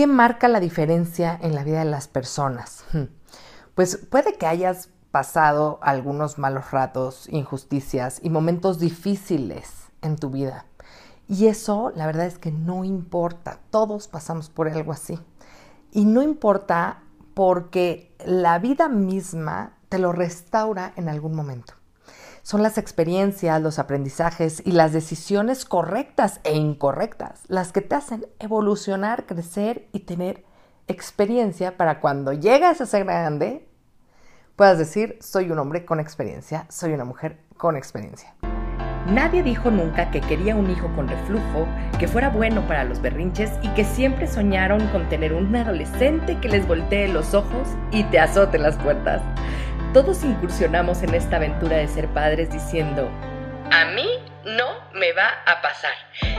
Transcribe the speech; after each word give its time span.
¿Qué 0.00 0.06
marca 0.06 0.48
la 0.48 0.60
diferencia 0.60 1.38
en 1.42 1.54
la 1.54 1.62
vida 1.62 1.80
de 1.80 1.84
las 1.84 2.08
personas? 2.08 2.86
Hmm. 2.94 3.12
Pues 3.74 3.98
puede 3.98 4.38
que 4.38 4.46
hayas 4.46 4.88
pasado 5.10 5.78
algunos 5.82 6.38
malos 6.38 6.70
ratos, 6.70 7.28
injusticias 7.28 8.18
y 8.22 8.30
momentos 8.30 8.78
difíciles 8.78 9.90
en 10.00 10.16
tu 10.16 10.30
vida. 10.30 10.64
Y 11.28 11.48
eso, 11.48 11.92
la 11.94 12.06
verdad 12.06 12.24
es 12.24 12.38
que 12.38 12.50
no 12.50 12.82
importa. 12.84 13.60
Todos 13.68 14.08
pasamos 14.08 14.48
por 14.48 14.70
algo 14.70 14.92
así. 14.92 15.18
Y 15.92 16.06
no 16.06 16.22
importa 16.22 17.02
porque 17.34 18.16
la 18.24 18.58
vida 18.58 18.88
misma 18.88 19.76
te 19.90 19.98
lo 19.98 20.12
restaura 20.12 20.94
en 20.96 21.10
algún 21.10 21.36
momento. 21.36 21.74
Son 22.50 22.64
las 22.64 22.78
experiencias, 22.78 23.62
los 23.62 23.78
aprendizajes 23.78 24.60
y 24.66 24.72
las 24.72 24.92
decisiones 24.92 25.64
correctas 25.64 26.40
e 26.42 26.56
incorrectas 26.56 27.42
las 27.46 27.70
que 27.70 27.80
te 27.80 27.94
hacen 27.94 28.26
evolucionar, 28.40 29.24
crecer 29.24 29.86
y 29.92 30.00
tener 30.00 30.42
experiencia 30.88 31.76
para 31.76 32.00
cuando 32.00 32.32
llegas 32.32 32.80
a 32.80 32.86
ser 32.86 33.04
grande 33.04 33.68
puedas 34.56 34.78
decir, 34.78 35.16
soy 35.20 35.52
un 35.52 35.60
hombre 35.60 35.84
con 35.84 36.00
experiencia, 36.00 36.66
soy 36.70 36.92
una 36.92 37.04
mujer 37.04 37.38
con 37.56 37.76
experiencia. 37.76 38.34
Nadie 39.06 39.44
dijo 39.44 39.70
nunca 39.70 40.10
que 40.10 40.20
quería 40.20 40.56
un 40.56 40.68
hijo 40.68 40.88
con 40.96 41.06
reflujo, 41.06 41.68
que 42.00 42.08
fuera 42.08 42.30
bueno 42.30 42.66
para 42.66 42.82
los 42.82 43.00
berrinches 43.00 43.52
y 43.62 43.68
que 43.74 43.84
siempre 43.84 44.26
soñaron 44.26 44.88
con 44.88 45.08
tener 45.08 45.34
un 45.34 45.54
adolescente 45.54 46.36
que 46.40 46.48
les 46.48 46.66
voltee 46.66 47.06
los 47.06 47.32
ojos 47.32 47.68
y 47.92 48.02
te 48.04 48.18
azote 48.18 48.58
las 48.58 48.76
puertas. 48.76 49.22
Todos 49.92 50.22
incursionamos 50.22 51.02
en 51.02 51.14
esta 51.14 51.36
aventura 51.36 51.78
de 51.78 51.88
ser 51.88 52.06
padres 52.08 52.48
diciendo, 52.52 53.10
a 53.72 53.86
mí 53.86 54.06
no 54.44 54.66
me 54.94 55.12
va 55.12 55.30
a 55.46 55.60
pasar. 55.60 55.90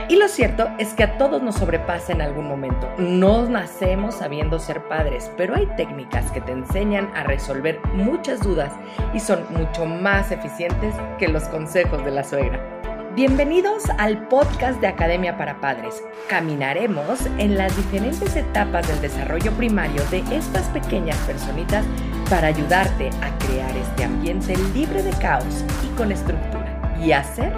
Y 0.08 0.16
lo 0.16 0.26
cierto 0.28 0.70
es 0.78 0.94
que 0.94 1.04
a 1.04 1.18
todos 1.18 1.42
nos 1.42 1.56
sobrepasa 1.56 2.12
en 2.12 2.22
algún 2.22 2.48
momento. 2.48 2.90
No 2.96 3.46
nacemos 3.46 4.14
sabiendo 4.14 4.58
ser 4.58 4.88
padres, 4.88 5.30
pero 5.36 5.54
hay 5.54 5.66
técnicas 5.76 6.30
que 6.32 6.40
te 6.40 6.52
enseñan 6.52 7.10
a 7.14 7.24
resolver 7.24 7.78
muchas 7.92 8.40
dudas 8.40 8.72
y 9.12 9.20
son 9.20 9.44
mucho 9.50 9.84
más 9.84 10.32
eficientes 10.32 10.94
que 11.18 11.28
los 11.28 11.44
consejos 11.44 12.02
de 12.06 12.10
la 12.10 12.24
suegra. 12.24 12.81
Bienvenidos 13.14 13.82
al 13.98 14.26
podcast 14.28 14.80
de 14.80 14.86
Academia 14.86 15.36
para 15.36 15.60
Padres. 15.60 16.02
Caminaremos 16.30 17.26
en 17.36 17.58
las 17.58 17.76
diferentes 17.76 18.34
etapas 18.36 18.88
del 18.88 19.02
desarrollo 19.02 19.52
primario 19.52 20.02
de 20.10 20.20
estas 20.34 20.66
pequeñas 20.68 21.18
personitas 21.26 21.84
para 22.30 22.46
ayudarte 22.46 23.10
a 23.20 23.36
crear 23.36 23.76
este 23.76 24.04
ambiente 24.04 24.56
libre 24.72 25.02
de 25.02 25.10
caos 25.18 25.62
y 25.84 25.94
con 25.94 26.10
estructura 26.10 26.96
y 27.04 27.12
hacer 27.12 27.52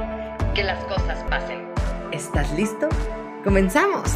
que 0.57 0.65
las 0.65 0.83
cosas 0.87 1.23
pasen. 1.31 1.69
¿Estás 2.11 2.53
listo? 2.55 2.89
¡Comenzamos! 3.45 4.13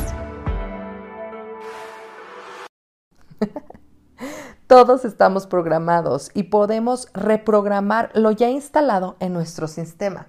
Todos 4.67 5.05
estamos 5.05 5.47
programados 5.47 6.33
y 6.35 6.43
podemos 6.43 7.13
reprogramar 7.15 8.11
lo 8.15 8.33
ya 8.33 8.49
instalado 8.49 9.17
en 9.21 9.35
nuestro 9.35 9.69
sistema 9.69 10.27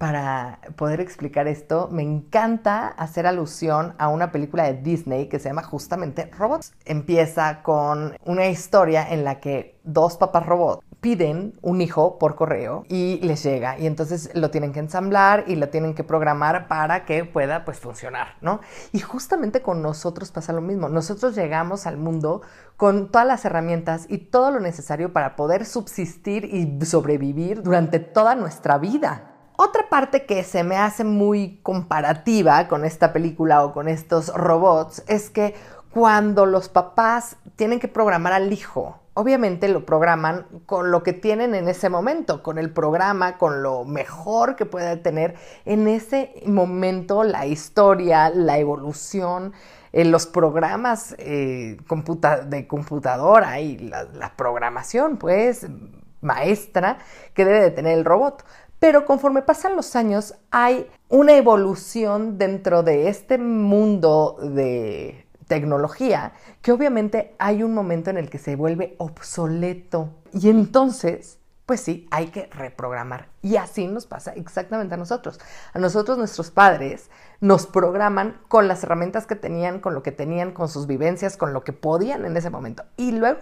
para 0.00 0.60
poder 0.76 1.02
explicar 1.02 1.46
esto, 1.46 1.90
me 1.92 2.02
encanta 2.02 2.88
hacer 2.88 3.26
alusión 3.26 3.94
a 3.98 4.08
una 4.08 4.32
película 4.32 4.62
de 4.62 4.80
Disney 4.80 5.28
que 5.28 5.38
se 5.38 5.50
llama 5.50 5.62
justamente 5.62 6.30
Robots. 6.38 6.72
Empieza 6.86 7.62
con 7.62 8.16
una 8.24 8.46
historia 8.46 9.06
en 9.06 9.24
la 9.24 9.40
que 9.40 9.78
dos 9.84 10.16
papás 10.16 10.46
robots 10.46 10.82
piden 11.02 11.52
un 11.60 11.82
hijo 11.82 12.18
por 12.18 12.34
correo 12.34 12.84
y 12.88 13.20
les 13.22 13.42
llega 13.42 13.78
y 13.78 13.86
entonces 13.86 14.30
lo 14.32 14.50
tienen 14.50 14.72
que 14.72 14.78
ensamblar 14.78 15.44
y 15.46 15.56
lo 15.56 15.68
tienen 15.68 15.94
que 15.94 16.02
programar 16.02 16.66
para 16.66 17.04
que 17.04 17.26
pueda 17.26 17.66
pues 17.66 17.78
funcionar, 17.78 18.36
¿no? 18.40 18.60
Y 18.92 19.00
justamente 19.00 19.60
con 19.60 19.82
nosotros 19.82 20.30
pasa 20.30 20.54
lo 20.54 20.62
mismo. 20.62 20.88
Nosotros 20.88 21.36
llegamos 21.36 21.86
al 21.86 21.98
mundo 21.98 22.40
con 22.78 23.10
todas 23.10 23.26
las 23.26 23.44
herramientas 23.44 24.06
y 24.08 24.16
todo 24.16 24.50
lo 24.50 24.60
necesario 24.60 25.12
para 25.12 25.36
poder 25.36 25.66
subsistir 25.66 26.46
y 26.46 26.86
sobrevivir 26.86 27.62
durante 27.62 27.98
toda 27.98 28.34
nuestra 28.34 28.78
vida. 28.78 29.29
Otra 29.62 29.90
parte 29.90 30.24
que 30.24 30.42
se 30.42 30.64
me 30.64 30.78
hace 30.78 31.04
muy 31.04 31.60
comparativa 31.62 32.66
con 32.66 32.86
esta 32.86 33.12
película 33.12 33.62
o 33.62 33.74
con 33.74 33.88
estos 33.88 34.32
robots 34.32 35.04
es 35.06 35.28
que 35.28 35.54
cuando 35.90 36.46
los 36.46 36.70
papás 36.70 37.36
tienen 37.56 37.78
que 37.78 37.86
programar 37.86 38.32
al 38.32 38.54
hijo, 38.54 39.00
obviamente 39.12 39.68
lo 39.68 39.84
programan 39.84 40.46
con 40.64 40.90
lo 40.90 41.02
que 41.02 41.12
tienen 41.12 41.54
en 41.54 41.68
ese 41.68 41.90
momento, 41.90 42.42
con 42.42 42.56
el 42.56 42.70
programa, 42.72 43.36
con 43.36 43.62
lo 43.62 43.84
mejor 43.84 44.56
que 44.56 44.64
puede 44.64 44.96
tener 44.96 45.34
en 45.66 45.88
ese 45.88 46.32
momento 46.46 47.22
la 47.22 47.44
historia, 47.44 48.30
la 48.30 48.56
evolución, 48.56 49.52
eh, 49.92 50.06
los 50.06 50.24
programas 50.24 51.14
eh, 51.18 51.76
de 52.46 52.66
computadora 52.66 53.60
y 53.60 53.76
la, 53.76 54.04
la 54.04 54.34
programación, 54.36 55.18
pues 55.18 55.66
maestra 56.22 56.98
que 57.34 57.44
debe 57.44 57.60
de 57.60 57.70
tener 57.70 57.98
el 57.98 58.06
robot. 58.06 58.44
Pero 58.80 59.04
conforme 59.04 59.42
pasan 59.42 59.76
los 59.76 59.94
años 59.94 60.34
hay 60.50 60.90
una 61.08 61.36
evolución 61.36 62.38
dentro 62.38 62.82
de 62.82 63.08
este 63.08 63.38
mundo 63.38 64.38
de 64.42 65.26
tecnología 65.46 66.32
que 66.62 66.72
obviamente 66.72 67.34
hay 67.38 67.62
un 67.62 67.74
momento 67.74 68.10
en 68.10 68.16
el 68.16 68.30
que 68.30 68.38
se 68.38 68.56
vuelve 68.56 68.94
obsoleto 68.98 70.10
y 70.32 70.48
entonces 70.48 71.40
pues 71.70 71.82
sí, 71.82 72.08
hay 72.10 72.30
que 72.30 72.46
reprogramar. 72.46 73.28
Y 73.42 73.54
así 73.54 73.86
nos 73.86 74.04
pasa 74.04 74.32
exactamente 74.32 74.94
a 74.94 74.96
nosotros. 74.96 75.38
A 75.72 75.78
nosotros 75.78 76.18
nuestros 76.18 76.50
padres 76.50 77.10
nos 77.40 77.66
programan 77.66 78.40
con 78.48 78.66
las 78.66 78.82
herramientas 78.82 79.28
que 79.28 79.36
tenían, 79.36 79.78
con 79.78 79.94
lo 79.94 80.02
que 80.02 80.10
tenían, 80.10 80.50
con 80.50 80.68
sus 80.68 80.88
vivencias, 80.88 81.36
con 81.36 81.52
lo 81.52 81.62
que 81.62 81.72
podían 81.72 82.24
en 82.24 82.36
ese 82.36 82.50
momento. 82.50 82.82
Y 82.96 83.12
luego 83.12 83.38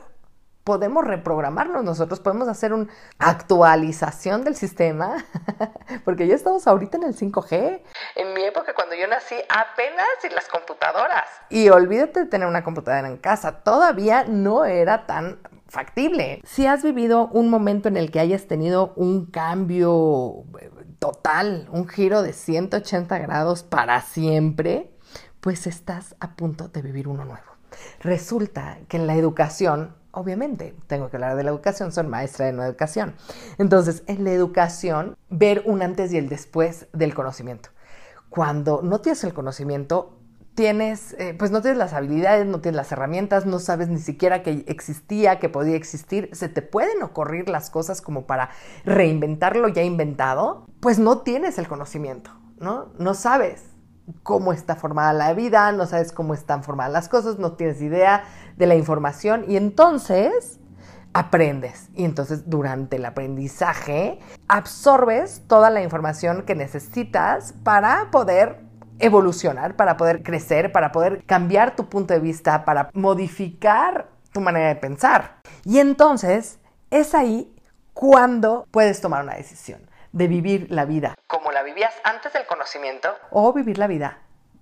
podemos 0.69 1.03
reprogramarnos, 1.03 1.83
nosotros 1.83 2.21
podemos 2.21 2.47
hacer 2.47 2.75
una 2.75 2.89
actualización 3.19 4.45
del 4.45 4.55
sistema, 4.55 5.25
porque 6.05 6.27
ya 6.27 6.35
estamos 6.35 6.67
ahorita 6.67 6.99
en 6.99 7.05
el 7.05 7.17
5G. 7.17 7.81
En 8.17 8.35
mi 8.35 8.43
época, 8.43 8.75
cuando 8.75 8.95
yo 8.95 9.07
nací, 9.07 9.35
apenas 9.49 10.07
en 10.25 10.35
las 10.35 10.47
computadoras. 10.47 11.25
Y 11.49 11.71
olvídate 11.71 12.21
de 12.21 12.27
tener 12.27 12.47
una 12.47 12.65
computadora 12.65 13.09
en 13.09 13.17
casa, 13.17 13.63
todavía 13.63 14.25
no 14.29 14.67
era 14.67 15.07
tan 15.07 15.39
factible. 15.69 16.43
Si 16.45 16.67
has 16.67 16.83
vivido 16.83 17.29
un 17.29 17.49
momento 17.49 17.89
en 17.89 17.97
el 17.97 18.11
que 18.11 18.21
hayas 18.21 18.47
tenido 18.47 18.93
un 18.95 19.25
cambio 19.25 20.45
eh, 20.61 20.71
total, 20.99 21.67
un 21.73 21.89
giro 21.89 22.21
de 22.21 22.35
180 22.35 23.19
grados 23.21 23.63
para 23.63 24.03
siempre, 24.03 24.91
pues 25.41 25.67
estás 25.67 26.15
a 26.21 26.37
punto 26.37 26.69
de 26.69 26.83
vivir 26.83 27.09
uno 27.09 27.25
nuevo. 27.25 27.57
Resulta 28.01 28.81
que 28.87 28.99
en 28.99 29.07
la 29.07 29.15
educación 29.15 29.97
obviamente, 30.13 30.75
tengo 30.87 31.11
que 31.11 31.17
hablar 31.17 31.37
de 31.37 31.45
la 31.45 31.51
educación, 31.51 31.93
soy 31.93 32.07
maestra 32.07 32.47
de 32.47 32.53
nueva 32.53 32.69
educación. 32.69 33.15
Entonces, 33.59 34.03
en 34.07 34.25
la 34.25 34.33
educación, 34.33 35.17
ver 35.31 35.63
un 35.67 35.83
antes 35.83 36.13
y 36.13 36.19
el 36.19 36.29
después 36.29 36.87
del 36.93 37.15
conocimiento. 37.15 37.71
Cuando 38.29 38.83
no 38.83 39.01
tienes 39.01 39.25
el 39.25 39.33
conocimiento, 39.35 40.19
tienes, 40.59 41.15
eh, 41.19 41.37
pues 41.39 41.53
no 41.53 41.63
tienes 41.63 41.79
las 41.79 41.93
habilidades, 41.93 42.45
no 42.45 42.61
tienes 42.61 42.77
las 42.77 42.91
herramientas, 42.91 43.47
no 43.47 43.61
sabes 43.61 43.89
ni 43.89 44.01
siquiera 44.01 44.43
que 44.43 44.65
existía, 44.67 45.39
que 45.39 45.49
podía 45.49 45.77
existir, 45.77 46.31
se 46.33 46.49
te 46.49 46.63
pueden 46.63 47.01
ocurrir 47.05 47.49
las 47.49 47.71
cosas 47.71 48.01
como 48.03 48.27
para 48.27 48.51
reinventar 48.85 49.55
lo 49.55 49.69
ya 49.69 49.85
inventado, 49.85 50.67
pues 50.81 50.99
no 50.99 51.19
tienes 51.19 51.59
el 51.59 51.69
conocimiento, 51.69 52.33
¿no? 52.59 52.93
No 52.99 53.15
sabes 53.15 53.63
cómo 54.23 54.53
está 54.53 54.75
formada 54.75 55.13
la 55.13 55.33
vida, 55.33 55.71
no 55.73 55.87
sabes 55.87 56.13
cómo 56.13 56.35
están 56.35 56.65
formadas 56.65 56.93
las 56.93 57.09
cosas, 57.09 57.39
no 57.39 57.53
tienes 57.53 57.81
idea 57.81 58.25
de 58.59 58.67
la 58.67 58.75
información 58.75 59.45
y 59.49 59.57
entonces 59.57 60.59
aprendes. 61.15 61.89
Y 61.95 62.05
entonces 62.05 62.51
durante 62.51 62.97
el 62.97 63.05
aprendizaje 63.05 64.19
absorbes 64.49 65.43
toda 65.47 65.71
la 65.71 65.83
información 65.83 66.43
que 66.43 66.55
necesitas 66.55 67.55
para 67.65 68.11
poder 68.11 68.61
evolucionar, 68.99 69.77
para 69.77 69.97
poder 69.97 70.23
crecer, 70.23 70.73
para 70.73 70.93
poder 70.93 71.25
cambiar 71.25 71.77
tu 71.77 71.89
punto 71.89 72.15
de 72.15 72.21
vista, 72.21 72.65
para 72.65 72.91
modificar 72.93 74.09
tu 74.33 74.41
manera 74.41 74.69
de 74.69 74.77
pensar. 74.77 75.37
Y 75.65 75.79
entonces 75.79 76.59
es 76.91 77.15
ahí 77.15 77.55
cuando 77.95 78.67
puedes 78.71 79.01
tomar 79.01 79.23
una 79.23 79.35
decisión 79.35 79.89
de 80.13 80.27
vivir 80.27 80.67
la 80.71 80.85
vida 80.85 81.15
como 81.27 81.53
la 81.53 81.63
vivías 81.63 81.95
antes 82.03 82.33
del 82.33 82.47
conocimiento 82.47 83.11
o 83.31 83.53
vivir 83.53 83.79
la 83.79 83.87
vida 83.87 84.19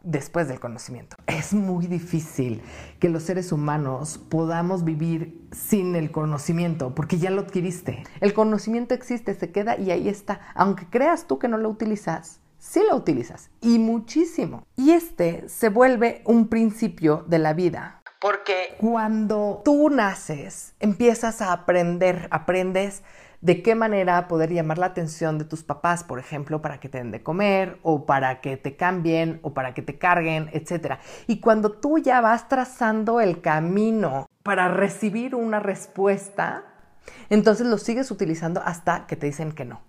después 0.07 0.49
del 0.49 0.61
conocimiento. 0.61 1.17
Es 1.27 1.53
muy 1.53 1.87
difícil 1.87 2.63
que 3.01 3.09
los 3.09 3.25
seres 3.25 3.53
humanos 3.53 4.19
podamos 4.19 4.85
vivir 4.85 5.47
sin 5.53 5.97
el 5.97 6.11
conocimiento, 6.11 6.95
porque 6.95 7.19
ya 7.19 7.31
lo 7.31 7.43
adquiriste. 7.43 8.05
El 8.21 8.33
conocimiento 8.33 8.95
existe, 8.95 9.35
se 9.35 9.51
queda 9.51 9.77
y 9.77 9.91
ahí 9.91 10.09
está. 10.09 10.41
Aunque 10.55 10.87
creas 10.87 11.27
tú 11.27 11.39
que 11.39 11.49
no 11.49 11.59
lo 11.59 11.69
utilizas, 11.69 12.41
sí 12.59 12.81
lo 12.89 12.97
utilizas 12.97 13.51
y 13.61 13.79
muchísimo. 13.79 14.65
Y 14.77 14.93
este 14.93 15.49
se 15.49 15.69
vuelve 15.69 16.23
un 16.25 16.49
principio 16.49 17.25
de 17.27 17.39
la 17.39 17.53
vida. 17.53 18.03
Porque 18.21 18.77
cuando 18.79 19.61
tú 19.65 19.91
naces, 19.91 20.75
empiezas 20.81 21.43
a 21.43 21.53
aprender, 21.53 22.29
aprendes 22.31 23.03
de 23.47 23.63
qué 23.63 23.77
manera 23.77 24.27
poder 24.27 24.53
llamar 24.53 24.77
la 24.77 24.87
atención 24.87 25.39
de 25.39 25.45
tus 25.45 25.63
papás, 25.63 26.03
por 26.03 26.19
ejemplo, 26.19 26.61
para 26.61 26.81
que 26.81 26.89
te 26.89 26.99
den 26.99 27.13
de 27.13 27.23
comer 27.23 27.79
o 27.85 28.05
para 28.05 28.41
que 28.41 28.57
te 28.57 28.75
cambien 28.75 29.39
o 29.43 29.55
para 29.55 29.73
que 29.73 29.83
te 29.83 29.99
carguen, 29.99 30.51
etc. 30.53 30.95
Y 31.29 31.39
cuando 31.39 31.71
tú 31.71 31.99
ya 31.99 32.21
vas 32.21 32.49
trazando 32.49 33.21
el 33.21 33.41
camino 33.41 34.29
para 34.43 34.67
recibir 34.67 35.37
una 35.37 35.61
respuesta, 35.61 36.65
entonces 37.31 37.69
lo 37.69 37.79
sigues 37.79 38.11
utilizando 38.11 38.61
hasta 38.65 39.07
que 39.07 39.15
te 39.15 39.27
dicen 39.27 39.53
que 39.53 39.65
no. 39.65 39.81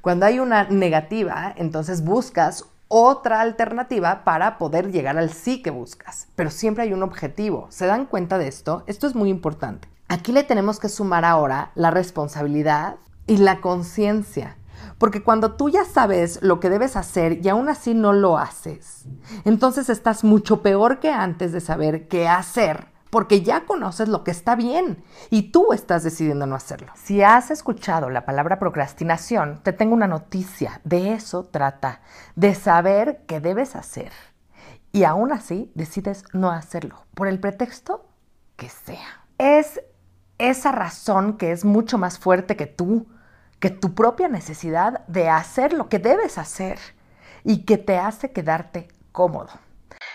Cuando 0.00 0.26
hay 0.26 0.40
una 0.40 0.64
negativa, 0.64 1.54
entonces 1.56 2.02
buscas 2.02 2.64
otra 2.88 3.42
alternativa 3.42 4.24
para 4.24 4.58
poder 4.58 4.90
llegar 4.90 5.18
al 5.18 5.30
sí 5.30 5.62
que 5.62 5.70
buscas. 5.70 6.26
Pero 6.34 6.50
siempre 6.50 6.82
hay 6.82 6.92
un 6.92 7.04
objetivo. 7.04 7.68
¿Se 7.70 7.86
dan 7.86 8.06
cuenta 8.06 8.38
de 8.38 8.48
esto? 8.48 8.82
Esto 8.88 9.06
es 9.06 9.14
muy 9.14 9.30
importante. 9.30 9.93
Aquí 10.08 10.32
le 10.32 10.44
tenemos 10.44 10.78
que 10.78 10.88
sumar 10.88 11.24
ahora 11.24 11.70
la 11.74 11.90
responsabilidad 11.90 12.96
y 13.26 13.38
la 13.38 13.60
conciencia. 13.60 14.58
Porque 14.98 15.22
cuando 15.22 15.52
tú 15.52 15.70
ya 15.70 15.84
sabes 15.84 16.40
lo 16.42 16.60
que 16.60 16.70
debes 16.70 16.96
hacer 16.96 17.44
y 17.44 17.48
aún 17.48 17.68
así 17.68 17.94
no 17.94 18.12
lo 18.12 18.38
haces, 18.38 19.06
entonces 19.44 19.88
estás 19.88 20.24
mucho 20.24 20.62
peor 20.62 21.00
que 21.00 21.10
antes 21.10 21.52
de 21.52 21.60
saber 21.60 22.06
qué 22.08 22.28
hacer 22.28 22.94
porque 23.14 23.42
ya 23.42 23.64
conoces 23.64 24.08
lo 24.08 24.24
que 24.24 24.32
está 24.32 24.56
bien 24.56 25.04
y 25.30 25.52
tú 25.52 25.72
estás 25.72 26.02
decidiendo 26.02 26.46
no 26.46 26.56
hacerlo. 26.56 26.90
Si 26.96 27.22
has 27.22 27.52
escuchado 27.52 28.10
la 28.10 28.26
palabra 28.26 28.58
procrastinación, 28.58 29.60
te 29.62 29.72
tengo 29.72 29.94
una 29.94 30.08
noticia. 30.08 30.80
De 30.82 31.12
eso 31.12 31.44
trata, 31.44 32.00
de 32.34 32.56
saber 32.56 33.22
qué 33.28 33.38
debes 33.38 33.76
hacer. 33.76 34.10
Y 34.90 35.04
aún 35.04 35.30
así 35.30 35.70
decides 35.76 36.24
no 36.32 36.50
hacerlo, 36.50 37.06
por 37.14 37.28
el 37.28 37.38
pretexto 37.38 38.04
que 38.56 38.68
sea. 38.68 39.24
Es 39.38 39.80
esa 40.38 40.72
razón 40.72 41.38
que 41.38 41.52
es 41.52 41.64
mucho 41.64 41.98
más 41.98 42.18
fuerte 42.18 42.56
que 42.56 42.66
tú, 42.66 43.06
que 43.60 43.70
tu 43.70 43.94
propia 43.94 44.28
necesidad 44.28 45.06
de 45.06 45.28
hacer 45.28 45.72
lo 45.72 45.88
que 45.88 45.98
debes 45.98 46.38
hacer 46.38 46.78
y 47.44 47.64
que 47.64 47.78
te 47.78 47.98
hace 47.98 48.32
quedarte 48.32 48.88
cómodo. 49.12 49.52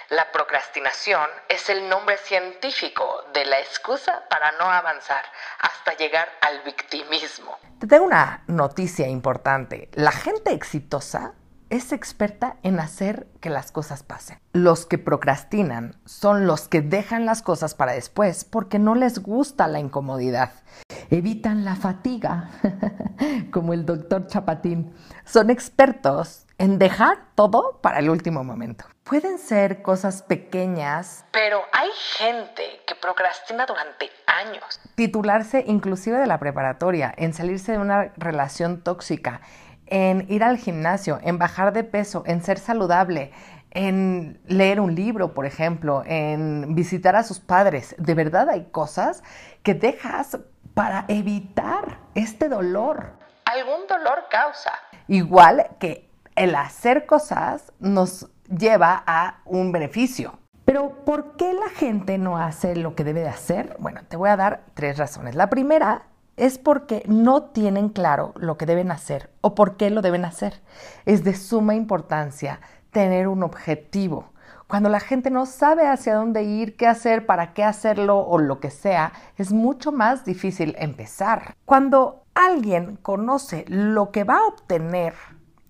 La 0.09 0.31
procrastinación 0.31 1.29
es 1.47 1.69
el 1.69 1.87
nombre 1.87 2.17
científico 2.17 3.05
de 3.33 3.45
la 3.45 3.59
excusa 3.59 4.23
para 4.29 4.51
no 4.53 4.65
avanzar 4.65 5.23
hasta 5.59 5.95
llegar 5.95 6.27
al 6.41 6.63
victimismo. 6.63 7.57
Te 7.79 7.87
tengo 7.87 8.05
una 8.05 8.43
noticia 8.47 9.07
importante. 9.07 9.89
La 9.93 10.11
gente 10.11 10.51
exitosa 10.51 11.33
es 11.69 11.91
experta 11.91 12.57
en 12.63 12.79
hacer 12.79 13.27
que 13.41 13.49
las 13.49 13.71
cosas 13.71 14.03
pasen. 14.03 14.39
Los 14.53 14.85
que 14.85 14.97
procrastinan 14.97 15.95
son 16.05 16.47
los 16.47 16.67
que 16.67 16.81
dejan 16.81 17.25
las 17.25 17.41
cosas 17.41 17.75
para 17.75 17.93
después 17.93 18.43
porque 18.45 18.79
no 18.79 18.95
les 18.95 19.19
gusta 19.19 19.67
la 19.67 19.79
incomodidad. 19.79 20.51
Evitan 21.11 21.65
la 21.65 21.75
fatiga, 21.75 22.49
como 23.51 23.73
el 23.73 23.85
doctor 23.85 24.27
Chapatín. 24.27 24.93
Son 25.25 25.49
expertos 25.49 26.45
en 26.57 26.77
dejar 26.77 27.17
todo 27.35 27.79
para 27.81 27.99
el 27.99 28.09
último 28.09 28.43
momento. 28.43 28.85
Pueden 29.03 29.39
ser 29.39 29.81
cosas 29.81 30.21
pequeñas, 30.21 31.25
pero 31.31 31.61
hay 31.71 31.89
gente 32.17 32.63
que 32.85 32.93
procrastina 32.95 33.65
durante 33.65 34.09
años. 34.27 34.79
Titularse 34.95 35.63
inclusive 35.65 36.17
de 36.19 36.27
la 36.27 36.37
preparatoria, 36.37 37.11
en 37.17 37.33
salirse 37.33 37.71
de 37.71 37.79
una 37.79 38.11
relación 38.17 38.83
tóxica, 38.83 39.41
en 39.89 40.25
ir 40.29 40.43
al 40.43 40.57
gimnasio, 40.57 41.19
en 41.23 41.37
bajar 41.37 41.73
de 41.73 41.83
peso, 41.83 42.23
en 42.25 42.41
ser 42.43 42.59
saludable, 42.59 43.31
en 43.71 44.41
leer 44.47 44.79
un 44.79 44.95
libro, 44.95 45.33
por 45.33 45.45
ejemplo, 45.45 46.03
en 46.05 46.75
visitar 46.75 47.15
a 47.15 47.23
sus 47.23 47.39
padres. 47.39 47.95
De 47.97 48.13
verdad 48.13 48.49
hay 48.49 48.65
cosas 48.71 49.23
que 49.63 49.73
dejas 49.73 50.39
para 50.73 51.05
evitar 51.07 51.99
este 52.15 52.49
dolor. 52.49 53.13
Algún 53.45 53.87
dolor 53.87 54.25
causa. 54.29 54.71
Igual 55.07 55.67
que 55.79 56.09
el 56.35 56.55
hacer 56.55 57.05
cosas 57.05 57.73
nos 57.79 58.29
lleva 58.49 59.03
a 59.05 59.41
un 59.45 59.71
beneficio. 59.71 60.39
Pero 60.65 61.03
¿por 61.03 61.35
qué 61.35 61.53
la 61.53 61.69
gente 61.69 62.17
no 62.17 62.37
hace 62.37 62.75
lo 62.75 62.95
que 62.95 63.03
debe 63.03 63.21
de 63.21 63.29
hacer? 63.29 63.75
Bueno, 63.79 64.01
te 64.07 64.17
voy 64.17 64.29
a 64.29 64.37
dar 64.37 64.61
tres 64.75 64.97
razones. 64.97 65.33
La 65.33 65.49
primera 65.49 66.03
es 66.39 66.57
porque 66.57 67.03
no 67.05 67.43
tienen 67.43 67.89
claro 67.89 68.33
lo 68.35 68.57
que 68.57 68.65
deben 68.65 68.91
hacer 68.91 69.29
o 69.41 69.55
por 69.55 69.77
qué 69.77 69.89
lo 69.89 70.01
deben 70.01 70.25
hacer. 70.25 70.61
Es 71.05 71.23
de 71.23 71.35
suma 71.35 71.75
importancia 71.75 72.61
tener 72.91 73.27
un 73.27 73.43
objetivo. 73.43 74.31
Cuando 74.67 74.89
la 74.89 74.99
gente 74.99 75.31
no 75.31 75.45
sabe 75.45 75.87
hacia 75.87 76.15
dónde 76.15 76.43
ir, 76.43 76.77
qué 76.77 76.87
hacer, 76.87 77.25
para 77.25 77.53
qué 77.53 77.63
hacerlo 77.63 78.19
o 78.19 78.37
lo 78.37 78.59
que 78.59 78.69
sea, 78.69 79.13
es 79.37 79.51
mucho 79.51 79.91
más 79.91 80.25
difícil 80.25 80.75
empezar. 80.77 81.55
Cuando 81.65 82.23
alguien 82.35 82.95
conoce 82.97 83.65
lo 83.67 84.11
que 84.11 84.23
va 84.23 84.37
a 84.37 84.47
obtener 84.47 85.15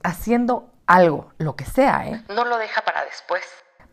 haciendo 0.04 0.70
algo, 0.86 1.32
lo 1.38 1.56
que 1.56 1.66
sea, 1.66 2.08
¿eh? 2.08 2.24
No 2.30 2.46
lo 2.46 2.58
deja 2.58 2.82
para 2.82 3.06
después. 3.06 3.44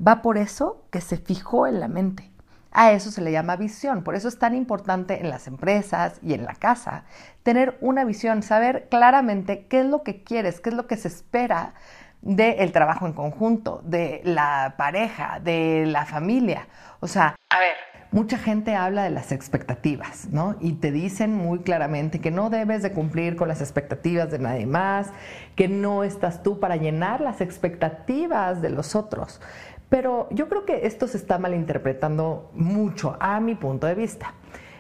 Va 0.04 0.22
por 0.22 0.38
eso 0.38 0.84
que 0.90 1.00
se 1.00 1.16
fijó 1.16 1.66
en 1.66 1.80
la 1.80 1.88
mente. 1.88 2.30
A 2.78 2.92
eso 2.92 3.10
se 3.10 3.22
le 3.22 3.32
llama 3.32 3.56
visión. 3.56 4.04
Por 4.04 4.16
eso 4.16 4.28
es 4.28 4.38
tan 4.38 4.54
importante 4.54 5.22
en 5.22 5.30
las 5.30 5.46
empresas 5.46 6.20
y 6.22 6.34
en 6.34 6.44
la 6.44 6.54
casa 6.54 7.04
tener 7.42 7.78
una 7.80 8.04
visión, 8.04 8.42
saber 8.42 8.88
claramente 8.90 9.66
qué 9.66 9.80
es 9.80 9.86
lo 9.86 10.02
que 10.02 10.22
quieres, 10.22 10.60
qué 10.60 10.68
es 10.68 10.76
lo 10.76 10.86
que 10.86 10.98
se 10.98 11.08
espera 11.08 11.72
del 12.20 12.72
trabajo 12.72 13.06
en 13.06 13.14
conjunto, 13.14 13.80
de 13.82 14.20
la 14.24 14.74
pareja, 14.76 15.40
de 15.42 15.86
la 15.86 16.04
familia. 16.04 16.68
O 17.00 17.08
sea, 17.08 17.34
a 17.48 17.58
ver, 17.58 17.76
mucha 18.10 18.36
gente 18.36 18.74
habla 18.74 19.04
de 19.04 19.10
las 19.10 19.32
expectativas, 19.32 20.28
¿no? 20.30 20.56
Y 20.60 20.74
te 20.74 20.92
dicen 20.92 21.32
muy 21.32 21.60
claramente 21.60 22.20
que 22.20 22.30
no 22.30 22.50
debes 22.50 22.82
de 22.82 22.92
cumplir 22.92 23.36
con 23.36 23.48
las 23.48 23.62
expectativas 23.62 24.30
de 24.30 24.38
nadie 24.38 24.66
más, 24.66 25.12
que 25.54 25.68
no 25.68 26.04
estás 26.04 26.42
tú 26.42 26.60
para 26.60 26.76
llenar 26.76 27.22
las 27.22 27.40
expectativas 27.40 28.60
de 28.60 28.68
los 28.68 28.94
otros. 28.94 29.40
Pero 29.88 30.28
yo 30.30 30.48
creo 30.48 30.64
que 30.64 30.86
esto 30.86 31.06
se 31.06 31.16
está 31.16 31.38
malinterpretando 31.38 32.50
mucho 32.52 33.16
a 33.20 33.38
mi 33.40 33.54
punto 33.54 33.86
de 33.86 33.94
vista. 33.94 34.34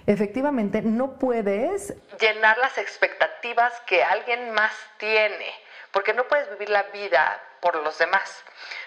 Efectivamente, 0.06 0.82
no 0.82 1.18
puedes 1.18 1.94
llenar 2.20 2.58
las 2.58 2.78
expectativas 2.78 3.72
que 3.86 4.02
alguien 4.04 4.52
más 4.52 4.72
tiene, 4.98 5.46
porque 5.92 6.14
no 6.14 6.24
puedes 6.28 6.48
vivir 6.50 6.70
la 6.70 6.84
vida 6.84 7.40
por 7.60 7.76
los 7.82 7.98
demás. 7.98 8.44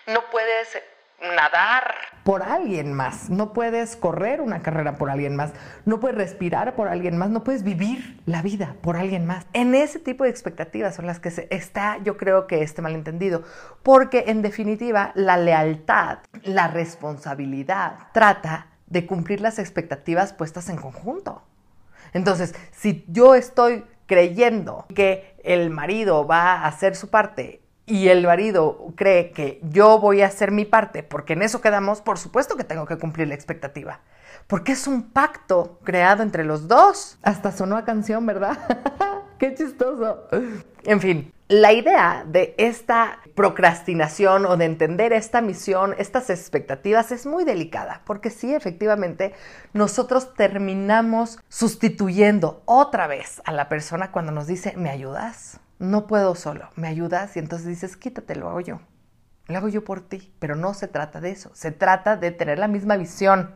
No 0.08 0.30
puedes 0.30 0.82
nadar 1.22 1.94
por 2.24 2.44
alguien 2.44 2.94
más, 2.94 3.30
no 3.30 3.54
puedes 3.54 3.96
correr 3.96 4.42
una 4.42 4.62
carrera 4.62 4.98
por 4.98 5.10
alguien 5.10 5.36
más, 5.36 5.52
no 5.86 6.00
puedes 6.00 6.18
respirar 6.18 6.76
por 6.76 6.88
alguien 6.88 7.18
más, 7.18 7.30
no 7.30 7.44
puedes 7.44 7.64
vivir 7.64 8.22
la 8.26 8.42
vida 8.42 8.76
por 8.82 8.98
alguien 8.98 9.26
más. 9.26 9.48
En 9.54 9.74
ese 9.74 10.00
tipo 10.00 10.24
de 10.24 10.30
expectativas 10.30 10.96
son 10.96 11.08
las 11.08 11.20
que 11.20 11.32
se 11.32 11.48
está, 11.50 11.98
yo 12.04 12.18
creo 12.18 12.46
que 12.46 12.62
este 12.62 12.82
malentendido, 12.82 13.44
porque 13.84 14.26
en 14.28 14.42
definitiva 14.42 15.12
la 15.16 15.38
lealtad, 15.38 16.20
la 16.44 16.68
responsabilidad 16.68 17.98
trata 18.14 18.68
de 18.88 19.06
cumplir 19.06 19.42
las 19.42 19.60
expectativas 19.60 20.34
puestas 20.34 20.70
en 20.70 20.78
conjunto. 20.78 21.44
Entonces, 22.14 22.56
si 22.72 23.06
yo 23.08 23.36
estoy 23.36 23.86
creyendo 24.08 24.86
que 24.96 25.36
el 25.44 25.70
marido 25.70 26.26
va 26.26 26.54
a 26.54 26.68
hacer 26.68 26.96
su 26.96 27.10
parte 27.10 27.62
y 27.90 28.10
el 28.10 28.26
marido 28.26 28.94
cree 28.96 29.32
que 29.32 29.60
yo 29.64 30.00
voy 30.00 30.22
a 30.22 30.28
hacer 30.28 30.52
mi 30.52 30.64
parte, 30.64 31.04
porque 31.04 31.34
en 31.34 31.42
eso 31.42 31.60
quedamos, 31.60 32.02
por 32.02 32.20
supuesto 32.20 32.56
que 32.56 32.64
tengo 32.64 32.86
que 32.86 32.98
cumplir 32.98 33.28
la 33.28 33.36
expectativa. 33.36 34.02
Porque 34.48 34.74
es 34.74 34.88
un 34.88 35.12
pacto 35.12 35.80
creado 35.84 36.24
entre 36.24 36.44
los 36.44 36.68
dos. 36.68 37.18
Hasta 37.24 37.52
sonó 37.52 37.78
a 37.78 37.86
canción, 37.86 38.26
¿verdad? 38.26 38.58
Qué 39.40 39.56
chistoso. 39.56 40.28
En 40.84 41.02
fin, 41.02 41.34
la 41.48 41.74
idea 41.74 42.24
de 42.28 42.54
esta 42.58 43.20
procrastinación 43.36 44.46
o 44.46 44.56
de 44.56 44.66
entender 44.66 45.14
esta 45.14 45.42
misión, 45.42 45.96
estas 45.98 46.30
expectativas, 46.30 47.12
es 47.12 47.26
muy 47.26 47.44
delicada, 47.44 48.02
porque 48.06 48.30
sí, 48.30 48.54
efectivamente, 48.54 49.34
nosotros 49.74 50.36
terminamos 50.36 51.40
sustituyendo 51.48 52.62
otra 52.66 53.08
vez 53.08 53.42
a 53.46 53.52
la 53.52 53.68
persona 53.68 54.12
cuando 54.12 54.32
nos 54.32 54.46
dice, 54.46 54.76
¿me 54.78 54.90
ayudas? 54.90 55.60
No 55.80 56.08
puedo 56.08 56.36
solo, 56.36 56.70
me 56.76 56.88
ayudas 56.88 57.36
y 57.36 57.40
entonces 57.40 57.68
dices, 57.68 57.98
quítate, 57.98 58.36
lo 58.36 58.50
hago 58.50 58.62
yo. 58.62 58.82
Lo 59.48 59.58
hago 59.58 59.70
yo 59.70 59.84
por 59.84 60.02
ti, 60.02 60.32
pero 60.40 60.56
no 60.56 60.74
se 60.76 60.88
trata 60.88 61.22
de 61.22 61.32
eso, 61.32 61.50
se 61.54 61.72
trata 61.72 62.18
de 62.18 62.32
tener 62.32 62.60
la 62.60 62.68
misma 62.68 62.98
visión, 62.98 63.56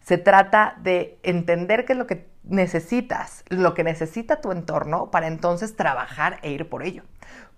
se 0.00 0.16
trata 0.16 0.76
de 0.80 1.18
entender 1.24 1.84
qué 1.84 1.94
es 1.94 1.98
lo 1.98 2.06
que 2.06 2.28
necesitas, 2.44 3.44
lo 3.48 3.74
que 3.74 3.82
necesita 3.82 4.40
tu 4.40 4.52
entorno 4.52 5.10
para 5.10 5.26
entonces 5.26 5.74
trabajar 5.74 6.38
e 6.42 6.52
ir 6.52 6.68
por 6.68 6.84
ello. 6.84 7.02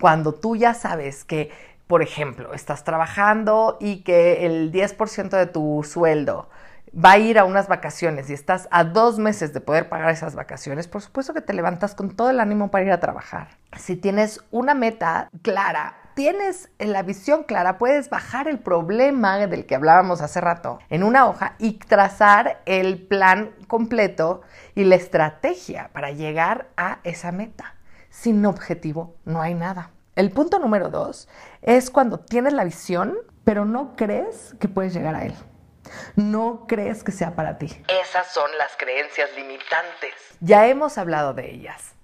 Cuando 0.00 0.34
tú 0.34 0.56
ya 0.56 0.72
sabes 0.72 1.24
que, 1.24 1.50
por 1.86 2.02
ejemplo, 2.02 2.54
estás 2.54 2.82
trabajando 2.82 3.76
y 3.78 4.02
que 4.02 4.46
el 4.46 4.72
10% 4.72 5.36
de 5.36 5.46
tu 5.46 5.84
sueldo 5.84 6.48
va 6.92 7.12
a 7.12 7.18
ir 7.18 7.38
a 7.38 7.44
unas 7.44 7.68
vacaciones 7.68 8.30
y 8.30 8.32
estás 8.32 8.68
a 8.70 8.84
dos 8.84 9.18
meses 9.18 9.52
de 9.52 9.60
poder 9.60 9.88
pagar 9.88 10.10
esas 10.10 10.34
vacaciones, 10.34 10.88
por 10.88 11.02
supuesto 11.02 11.34
que 11.34 11.40
te 11.40 11.52
levantas 11.52 11.94
con 11.94 12.16
todo 12.16 12.30
el 12.30 12.40
ánimo 12.40 12.70
para 12.70 12.84
ir 12.84 12.92
a 12.92 13.00
trabajar. 13.00 13.48
Si 13.76 13.96
tienes 13.96 14.40
una 14.50 14.74
meta 14.74 15.30
clara 15.42 15.96
tienes 16.14 16.68
la 16.78 17.02
visión 17.02 17.44
clara, 17.44 17.78
puedes 17.78 18.10
bajar 18.10 18.48
el 18.48 18.58
problema 18.58 19.46
del 19.46 19.64
que 19.64 19.74
hablábamos 19.74 20.20
hace 20.20 20.40
rato 20.40 20.78
en 20.90 21.02
una 21.02 21.26
hoja 21.26 21.54
y 21.58 21.78
trazar 21.78 22.60
el 22.66 23.06
plan 23.06 23.52
completo 23.68 24.42
y 24.74 24.84
la 24.84 24.96
estrategia 24.96 25.88
para 25.92 26.10
llegar 26.10 26.68
a 26.76 26.98
esa 27.04 27.32
meta. 27.32 27.74
Sin 28.10 28.44
objetivo 28.44 29.16
no 29.24 29.40
hay 29.40 29.54
nada. 29.54 29.92
El 30.16 30.30
punto 30.30 30.58
número 30.58 30.90
dos 30.90 31.28
es 31.62 31.90
cuando 31.90 32.18
tienes 32.18 32.52
la 32.52 32.64
visión, 32.64 33.14
pero 33.44 33.64
no 33.64 33.94
crees 33.96 34.54
que 34.60 34.68
puedes 34.68 34.92
llegar 34.92 35.14
a 35.14 35.24
él. 35.24 35.34
No 36.16 36.66
crees 36.66 37.04
que 37.04 37.12
sea 37.12 37.34
para 37.34 37.58
ti. 37.58 37.66
Esas 38.02 38.32
son 38.32 38.50
las 38.58 38.76
creencias 38.76 39.30
limitantes. 39.36 40.14
Ya 40.40 40.66
hemos 40.66 40.98
hablado 40.98 41.34
de 41.34 41.50
ellas. 41.50 41.94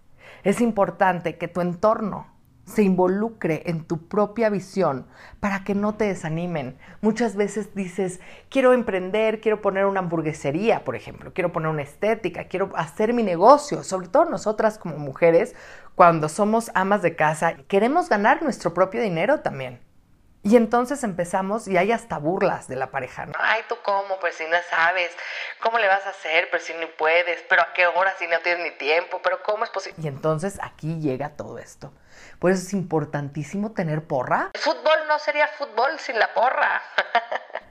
Es 0.44 0.60
importante 0.60 1.38
que 1.38 1.48
tu 1.48 1.60
entorno 1.60 2.36
se 2.66 2.82
involucre 2.82 3.62
en 3.66 3.84
tu 3.84 4.08
propia 4.08 4.50
visión 4.50 5.06
para 5.40 5.62
que 5.62 5.74
no 5.74 5.94
te 5.94 6.04
desanimen. 6.04 6.76
Muchas 7.00 7.36
veces 7.36 7.74
dices, 7.74 8.20
quiero 8.50 8.72
emprender, 8.72 9.40
quiero 9.40 9.62
poner 9.62 9.86
una 9.86 10.00
hamburguesería, 10.00 10.84
por 10.84 10.96
ejemplo, 10.96 11.32
quiero 11.32 11.52
poner 11.52 11.70
una 11.70 11.82
estética, 11.82 12.48
quiero 12.48 12.70
hacer 12.74 13.12
mi 13.12 13.22
negocio, 13.22 13.84
sobre 13.84 14.08
todo 14.08 14.24
nosotras 14.24 14.78
como 14.78 14.98
mujeres, 14.98 15.54
cuando 15.94 16.28
somos 16.28 16.70
amas 16.74 17.02
de 17.02 17.14
casa, 17.14 17.56
queremos 17.68 18.08
ganar 18.08 18.42
nuestro 18.42 18.74
propio 18.74 19.00
dinero 19.00 19.40
también. 19.40 19.80
Y 20.46 20.54
entonces 20.54 21.02
empezamos 21.02 21.66
y 21.66 21.76
hay 21.76 21.90
hasta 21.90 22.18
burlas 22.18 22.68
de 22.68 22.76
la 22.76 22.92
pareja. 22.92 23.26
¿no? 23.26 23.32
Ay, 23.36 23.62
¿tú 23.68 23.74
cómo? 23.82 24.20
Pues 24.20 24.36
si 24.36 24.44
no 24.44 24.56
sabes. 24.70 25.10
¿Cómo 25.60 25.76
le 25.76 25.88
vas 25.88 26.06
a 26.06 26.10
hacer? 26.10 26.46
Pero 26.52 26.62
si 26.62 26.72
no 26.74 26.86
puedes. 26.96 27.42
¿Pero 27.48 27.62
a 27.62 27.72
qué 27.74 27.88
hora 27.88 28.14
si 28.16 28.28
no 28.28 28.38
tienes 28.44 28.62
ni 28.62 28.78
tiempo? 28.78 29.20
¿Pero 29.24 29.42
cómo 29.42 29.64
es 29.64 29.70
posible? 29.70 30.00
Y 30.00 30.06
entonces 30.06 30.60
aquí 30.62 31.00
llega 31.00 31.30
todo 31.30 31.58
esto. 31.58 31.92
Por 32.38 32.52
eso 32.52 32.62
es 32.62 32.72
importantísimo 32.74 33.72
tener 33.72 34.04
porra. 34.04 34.52
El 34.54 34.60
fútbol 34.60 35.08
no 35.08 35.18
sería 35.18 35.48
fútbol 35.48 35.98
sin 35.98 36.16
la 36.16 36.32
porra. 36.32 36.80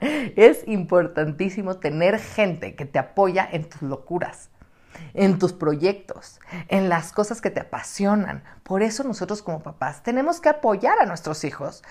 es 0.36 0.68
importantísimo 0.68 1.78
tener 1.78 2.18
gente 2.18 2.76
que 2.76 2.84
te 2.84 2.98
apoya 2.98 3.48
en 3.50 3.70
tus 3.70 3.80
locuras 3.80 4.50
en 5.12 5.38
tus 5.38 5.52
proyectos, 5.52 6.40
en 6.68 6.88
las 6.88 7.12
cosas 7.12 7.42
que 7.42 7.50
te 7.50 7.60
apasionan. 7.60 8.44
Por 8.62 8.82
eso 8.82 9.04
nosotros 9.04 9.42
como 9.42 9.62
papás 9.62 10.02
tenemos 10.02 10.40
que 10.40 10.48
apoyar 10.48 10.98
a 10.98 11.06
nuestros 11.06 11.44
hijos 11.44 11.82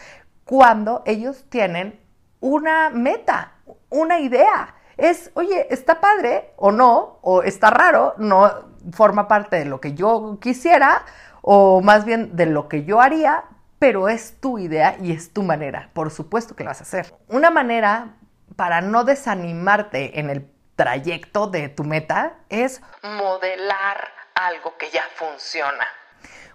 cuando 0.46 1.04
ellos 1.06 1.46
tienen 1.50 2.00
una 2.40 2.90
meta, 2.90 3.54
una 3.90 4.20
idea. 4.20 4.75
Es, 4.98 5.32
oye, 5.34 5.68
está 5.72 6.00
padre 6.00 6.54
o 6.56 6.72
no, 6.72 7.20
o 7.22 7.44
está 7.44 7.70
raro, 7.70 8.14
no 8.18 8.74
forma 8.94 9.28
parte 9.28 9.58
de 9.58 9.66
lo 9.66 9.82
que 9.82 9.94
yo 9.94 10.38
quisiera, 10.40 11.04
o 11.42 11.82
más 11.82 12.06
bien 12.06 12.36
de 12.36 12.46
lo 12.46 12.70
que 12.70 12.86
yo 12.86 13.02
haría, 13.02 13.44
pero 13.80 14.08
es 14.08 14.40
tu 14.40 14.58
idea 14.58 14.98
y 15.02 15.12
es 15.12 15.34
tu 15.34 15.44
manera. 15.44 15.90
Por 15.94 16.12
supuesto 16.12 16.56
que 16.56 16.64
lo 16.64 16.70
vas 16.70 16.80
a 16.80 16.84
hacer. 16.84 17.14
Una 17.28 17.50
manera 17.50 18.16
para 18.56 18.82
no 18.82 19.04
desanimarte 19.04 20.20
en 20.20 20.30
el 20.30 20.50
trayecto 20.75 21.48
de 21.48 21.70
tu 21.70 21.84
meta 21.84 22.38
es 22.50 22.82
modelar 23.04 24.10
algo 24.36 24.78
que 24.78 24.90
ya 24.92 25.04
funciona. 25.16 25.86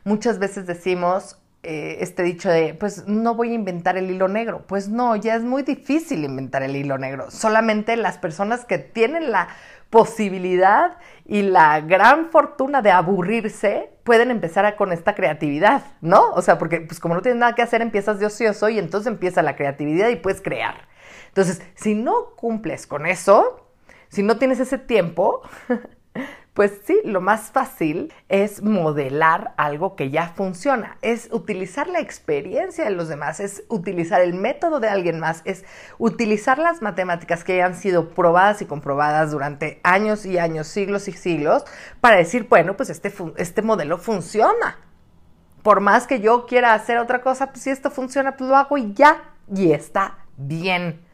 Muchas 0.04 0.38
veces 0.38 0.66
decimos, 0.66 1.38
eh, 1.62 1.99
este 2.00 2.23
dicho 2.23 2.49
de, 2.49 2.75
pues 2.75 3.07
no 3.07 3.35
voy 3.35 3.50
a 3.50 3.55
inventar 3.55 3.99
el 3.99 4.11
hilo 4.11 4.29
negro. 4.29 4.64
Pues 4.67 4.88
no, 4.88 5.17
ya 5.17 5.35
es 5.35 5.43
muy 5.43 5.62
difícil 5.62 6.25
inventar 6.25 6.62
el 6.62 6.75
hilo 6.75 6.97
negro. 6.97 7.31
Solamente 7.31 7.97
las 7.97 8.19
personas 8.19 8.64
que 8.64 8.79
tienen 8.79 9.31
la 9.31 9.49
posibilidad 9.90 10.99
y 11.26 11.43
la 11.43 11.81
gran 11.81 12.31
fortuna 12.31 12.81
de 12.81 12.93
aburrirse 12.93 13.90
pueden 14.05 14.31
empezar 14.31 14.76
con 14.76 14.93
esta 14.93 15.14
creatividad, 15.14 15.83
¿no? 16.00 16.31
O 16.33 16.43
sea, 16.43 16.59
porque 16.59 16.81
pues 16.81 17.00
como 17.00 17.14
no 17.14 17.23
tienes 17.23 17.40
nada 17.40 17.55
que 17.55 17.62
hacer, 17.62 17.83
empiezas 17.83 18.21
de 18.21 18.26
ocioso 18.26 18.69
y 18.69 18.79
entonces 18.79 19.12
empieza 19.12 19.43
la 19.43 19.57
creatividad 19.57 20.09
y 20.09 20.17
puedes 20.17 20.40
crear. 20.40 20.88
Entonces, 21.29 21.61
si 21.75 21.95
no 21.95 22.35
cumples 22.37 22.87
con 22.87 23.05
eso, 23.07 23.67
si 24.09 24.23
no 24.23 24.38
tienes 24.38 24.61
ese 24.61 24.79
tiempo, 24.79 25.43
Pues 26.54 26.80
sí, 26.85 27.00
lo 27.04 27.21
más 27.21 27.52
fácil 27.52 28.12
es 28.28 28.61
modelar 28.62 29.54
algo 29.57 29.95
que 29.95 30.11
ya 30.11 30.28
funciona, 30.35 30.99
es 31.00 31.28
utilizar 31.30 31.87
la 31.87 32.00
experiencia 32.00 32.85
de 32.85 32.90
los 32.90 33.09
demás, 33.09 33.38
es 33.38 33.62
utilizar 33.69 34.21
el 34.21 34.35
método 34.35 34.80
de 34.80 34.88
alguien 34.88 35.21
más, 35.21 35.42
es 35.45 35.64
utilizar 35.99 36.59
las 36.59 36.83
matemáticas 36.83 37.45
que 37.45 37.62
han 37.62 37.76
sido 37.76 38.09
probadas 38.11 38.62
y 38.62 38.66
comprobadas 38.66 39.30
durante 39.30 39.78
años 39.85 40.26
y 40.26 40.38
años, 40.38 40.66
siglos 40.66 41.07
y 41.07 41.12
siglos, 41.12 41.64
para 42.00 42.16
decir, 42.16 42.49
bueno, 42.49 42.76
pues 42.76 42.90
este, 42.90 43.14
este 43.37 43.62
modelo 43.62 43.97
funciona. 43.97 44.78
Por 45.62 45.80
más 45.80 46.09
que 46.09 46.21
yo 46.21 46.47
quiera 46.47 46.75
hacer 46.75 46.99
otra 46.99 47.21
cosa, 47.21 47.52
pues 47.52 47.62
si 47.62 47.71
esto 47.71 47.92
funciona, 47.92 48.37
pues 48.37 48.50
lo 48.50 48.57
hago 48.57 48.76
y 48.76 48.92
ya, 48.92 49.23
y 49.54 49.71
está 49.71 50.19
bien. 50.37 51.07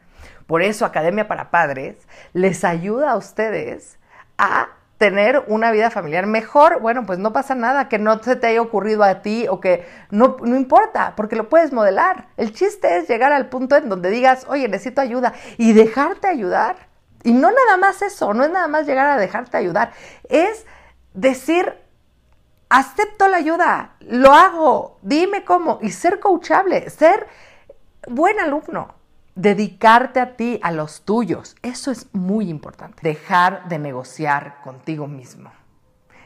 Por 0.47 0.63
eso 0.63 0.83
Academia 0.83 1.27
para 1.27 1.51
Padres 1.51 2.07
les 2.33 2.63
ayuda 2.63 3.11
a 3.11 3.17
ustedes 3.17 3.99
a 4.39 4.69
tener 4.97 5.43
una 5.47 5.71
vida 5.71 5.91
familiar 5.91 6.25
mejor, 6.25 6.81
bueno, 6.81 7.05
pues 7.05 7.19
no 7.19 7.31
pasa 7.31 7.53
nada 7.53 7.87
que 7.87 7.99
no 7.99 8.21
se 8.21 8.35
te 8.35 8.47
haya 8.47 8.61
ocurrido 8.61 9.03
a 9.03 9.21
ti 9.21 9.47
o 9.47 9.59
que 9.59 9.87
no, 10.09 10.37
no 10.41 10.55
importa, 10.55 11.13
porque 11.15 11.35
lo 11.35 11.49
puedes 11.49 11.71
modelar. 11.71 12.29
El 12.37 12.51
chiste 12.53 12.97
es 12.97 13.07
llegar 13.07 13.31
al 13.31 13.49
punto 13.49 13.75
en 13.75 13.89
donde 13.89 14.09
digas, 14.09 14.45
oye, 14.49 14.67
necesito 14.67 15.01
ayuda 15.01 15.33
y 15.57 15.73
dejarte 15.73 16.27
ayudar. 16.27 16.87
Y 17.23 17.33
no 17.33 17.51
nada 17.51 17.77
más 17.77 18.01
eso, 18.01 18.33
no 18.33 18.43
es 18.43 18.51
nada 18.51 18.67
más 18.67 18.87
llegar 18.87 19.07
a 19.07 19.17
dejarte 19.17 19.57
ayudar, 19.57 19.91
es 20.29 20.65
decir, 21.13 21.73
acepto 22.69 23.27
la 23.27 23.37
ayuda, 23.37 23.95
lo 24.01 24.33
hago, 24.33 24.99
dime 25.01 25.43
cómo, 25.43 25.79
y 25.81 25.91
ser 25.91 26.19
coachable, 26.19 26.89
ser 26.89 27.27
buen 28.07 28.39
alumno 28.39 28.96
dedicarte 29.37 30.19
a 30.19 30.35
ti, 30.35 30.59
a 30.63 30.71
los 30.71 31.01
tuyos. 31.01 31.55
Eso 31.61 31.91
es 31.91 32.07
muy 32.13 32.49
importante. 32.49 32.99
Dejar 33.03 33.69
de 33.69 33.79
negociar 33.79 34.61
contigo 34.63 35.07
mismo. 35.07 35.51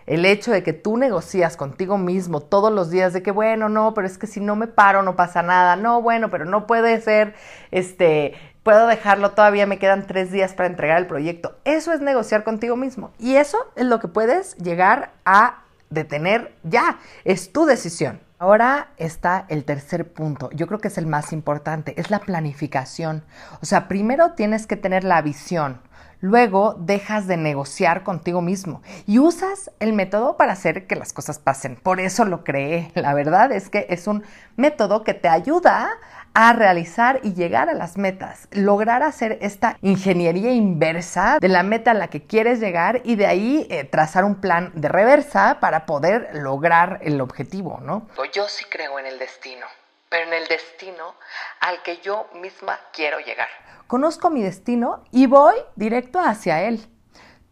El 0.08 0.26
hecho 0.26 0.52
de 0.52 0.64
que 0.64 0.74
tú 0.74 0.98
negocias 0.98 1.58
contigo 1.58 1.98
mismo 1.98 2.42
todos 2.42 2.72
los 2.72 2.90
días 2.90 3.14
de 3.14 3.22
que, 3.22 3.32
bueno, 3.32 3.70
no, 3.70 3.94
pero 3.94 4.08
es 4.08 4.18
que 4.18 4.28
si 4.28 4.40
no 4.40 4.56
me 4.56 4.68
paro 4.68 5.04
no 5.04 5.16
pasa 5.16 5.44
nada. 5.44 5.76
No, 5.76 6.02
bueno, 6.02 6.30
pero 6.30 6.46
no 6.46 6.66
puede 6.66 7.00
ser, 7.02 7.36
este, 7.70 8.34
puedo 8.64 8.88
dejarlo 8.88 9.32
todavía, 9.32 9.68
me 9.68 9.78
quedan 9.78 10.08
tres 10.08 10.32
días 10.32 10.54
para 10.54 10.68
entregar 10.68 10.98
el 10.98 11.08
proyecto. 11.08 11.58
Eso 11.66 11.94
es 11.94 12.00
negociar 12.02 12.44
contigo 12.44 12.78
mismo. 12.78 13.12
Y 13.20 13.36
eso 13.36 13.58
es 13.76 13.86
lo 13.86 14.00
que 14.00 14.08
puedes 14.08 14.56
llegar 14.58 15.12
a 15.26 15.64
detener 15.90 16.56
ya. 16.64 17.00
Es 17.26 17.52
tu 17.52 17.66
decisión. 17.66 18.22
Ahora 18.42 18.88
está 18.98 19.46
el 19.50 19.66
tercer 19.66 20.14
punto, 20.14 20.50
yo 20.50 20.66
creo 20.66 20.80
que 20.80 20.88
es 20.88 20.98
el 20.98 21.06
más 21.06 21.32
importante, 21.32 21.94
es 22.02 22.10
la 22.10 22.18
planificación. 22.18 23.24
O 23.62 23.68
sea, 23.68 23.88
primero 23.88 24.32
tienes 24.32 24.66
que 24.66 24.76
tener 24.76 25.04
la 25.04 25.22
visión, 25.22 25.80
luego 26.22 26.74
dejas 26.80 27.28
de 27.28 27.38
negociar 27.38 28.02
contigo 28.02 28.42
mismo 28.42 28.82
y 29.06 29.20
usas 29.20 29.70
el 29.80 29.94
método 29.94 30.38
para 30.38 30.54
hacer 30.54 30.88
que 30.88 30.96
las 30.96 31.14
cosas 31.14 31.38
pasen. 31.38 31.76
Por 31.76 32.00
eso 32.00 32.26
lo 32.26 32.44
creé. 32.44 32.92
La 32.96 33.14
verdad 33.14 33.52
es 33.52 33.70
que 33.70 33.86
es 33.92 34.08
un 34.08 34.24
método 34.56 35.04
que 35.04 35.14
te 35.14 35.28
ayuda 35.28 35.92
a 36.34 36.54
realizar 36.54 37.20
y 37.24 37.34
llegar 37.34 37.70
a 37.70 37.74
las 37.74 37.98
metas, 37.98 38.48
lograr 38.52 39.04
hacer 39.04 39.38
esta 39.42 39.78
ingeniería 39.82 40.52
inversa 40.52 41.40
de 41.40 41.50
la 41.50 41.64
meta 41.64 41.92
a 41.92 41.94
la 41.94 42.08
que 42.08 42.26
quieres 42.26 42.60
llegar 42.60 43.02
y 43.04 43.16
de 43.16 43.26
ahí 43.26 43.68
eh, 43.70 43.84
trazar 43.84 44.24
un 44.24 44.40
plan 44.40 44.72
de 44.76 44.88
reversa 44.88 45.60
para 45.60 45.86
poder 45.86 46.30
lograr 46.34 47.00
el 47.02 47.20
objetivo, 47.20 47.80
¿no? 47.82 48.08
Yo 48.34 48.48
sí 48.48 48.66
creo 48.70 48.98
en 49.00 49.06
el 49.06 49.20
destino, 49.20 49.66
pero 50.10 50.28
en 50.28 50.34
el 50.34 50.48
destino 50.48 51.16
al 51.60 51.82
que 51.84 51.98
yo 51.98 52.30
misma 52.42 52.80
quiero 52.94 53.20
llegar. 53.20 53.50
Conozco 53.88 54.30
mi 54.30 54.42
destino 54.42 55.04
y 55.12 55.28
voy 55.28 55.56
directo 55.76 56.20
hacia 56.20 56.62
él. 56.64 56.88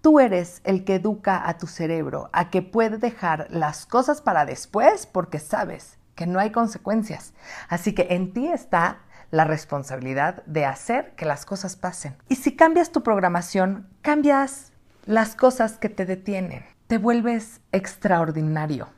Tú 0.02 0.22
eres 0.22 0.62
el 0.64 0.86
que 0.86 0.96
educa 0.96 1.46
a 1.46 1.58
tu 1.58 1.68
cerebro 1.68 2.30
a 2.32 2.50
que 2.50 2.62
puede 2.62 2.98
dejar 2.98 3.48
las 3.50 3.86
cosas 3.86 4.22
para 4.22 4.46
después 4.46 5.06
porque 5.06 5.40
sabes 5.40 5.99
que 6.20 6.28
no 6.28 6.38
hay 6.38 6.52
consecuencias. 6.52 7.34
Así 7.70 7.94
que 7.94 8.08
en 8.10 8.34
ti 8.34 8.48
está 8.48 8.98
la 9.32 9.46
responsabilidad 9.46 10.44
de 10.48 10.66
hacer 10.66 11.16
que 11.16 11.24
las 11.24 11.46
cosas 11.46 11.78
pasen. 11.78 12.18
Y 12.28 12.36
si 12.36 12.58
cambias 12.58 12.92
tu 12.92 13.04
programación, 13.04 13.88
cambias 14.02 14.74
las 15.06 15.38
cosas 15.38 15.78
que 15.78 15.88
te 15.88 16.06
detienen. 16.06 16.66
Te 16.88 16.98
vuelves 16.98 17.62
extraordinario. 17.72 18.90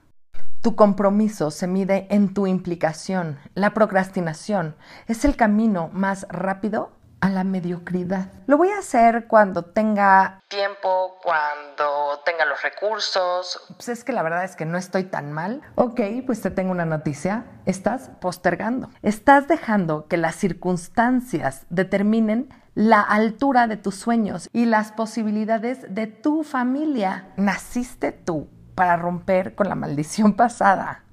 Tu 0.61 0.75
compromiso 0.75 1.51
se 1.51 1.67
mide 1.67 2.07
en 2.09 2.33
tu 2.33 2.47
implicación. 2.47 3.37
La 3.53 3.75
procrastinación 3.75 4.75
es 5.05 5.23
el 5.23 5.35
camino 5.35 5.91
más 5.93 6.25
rápido 6.27 6.91
a 7.21 7.29
la 7.29 7.43
mediocridad. 7.43 8.27
Lo 8.47 8.57
voy 8.57 8.69
a 8.69 8.79
hacer 8.79 9.27
cuando 9.27 9.63
tenga 9.63 10.41
tiempo, 10.47 11.17
cuando 11.23 12.19
tenga 12.25 12.45
los 12.45 12.61
recursos. 12.61 13.61
Pues 13.75 13.89
es 13.89 14.03
que 14.03 14.11
la 14.11 14.23
verdad 14.23 14.43
es 14.43 14.55
que 14.55 14.65
no 14.65 14.77
estoy 14.77 15.03
tan 15.03 15.31
mal. 15.31 15.61
Ok, 15.75 16.01
pues 16.25 16.41
te 16.41 16.51
tengo 16.51 16.71
una 16.71 16.85
noticia. 16.85 17.45
Estás 17.65 18.09
postergando. 18.19 18.89
Estás 19.03 19.47
dejando 19.47 20.07
que 20.07 20.17
las 20.17 20.35
circunstancias 20.35 21.65
determinen 21.69 22.49
la 22.73 23.01
altura 23.01 23.67
de 23.67 23.77
tus 23.77 23.95
sueños 23.95 24.49
y 24.51 24.65
las 24.65 24.91
posibilidades 24.91 25.93
de 25.93 26.07
tu 26.07 26.43
familia. 26.43 27.27
Naciste 27.37 28.11
tú 28.11 28.49
para 28.75 28.97
romper 28.97 29.55
con 29.55 29.69
la 29.69 29.75
maldición 29.75 30.33
pasada 30.33 31.03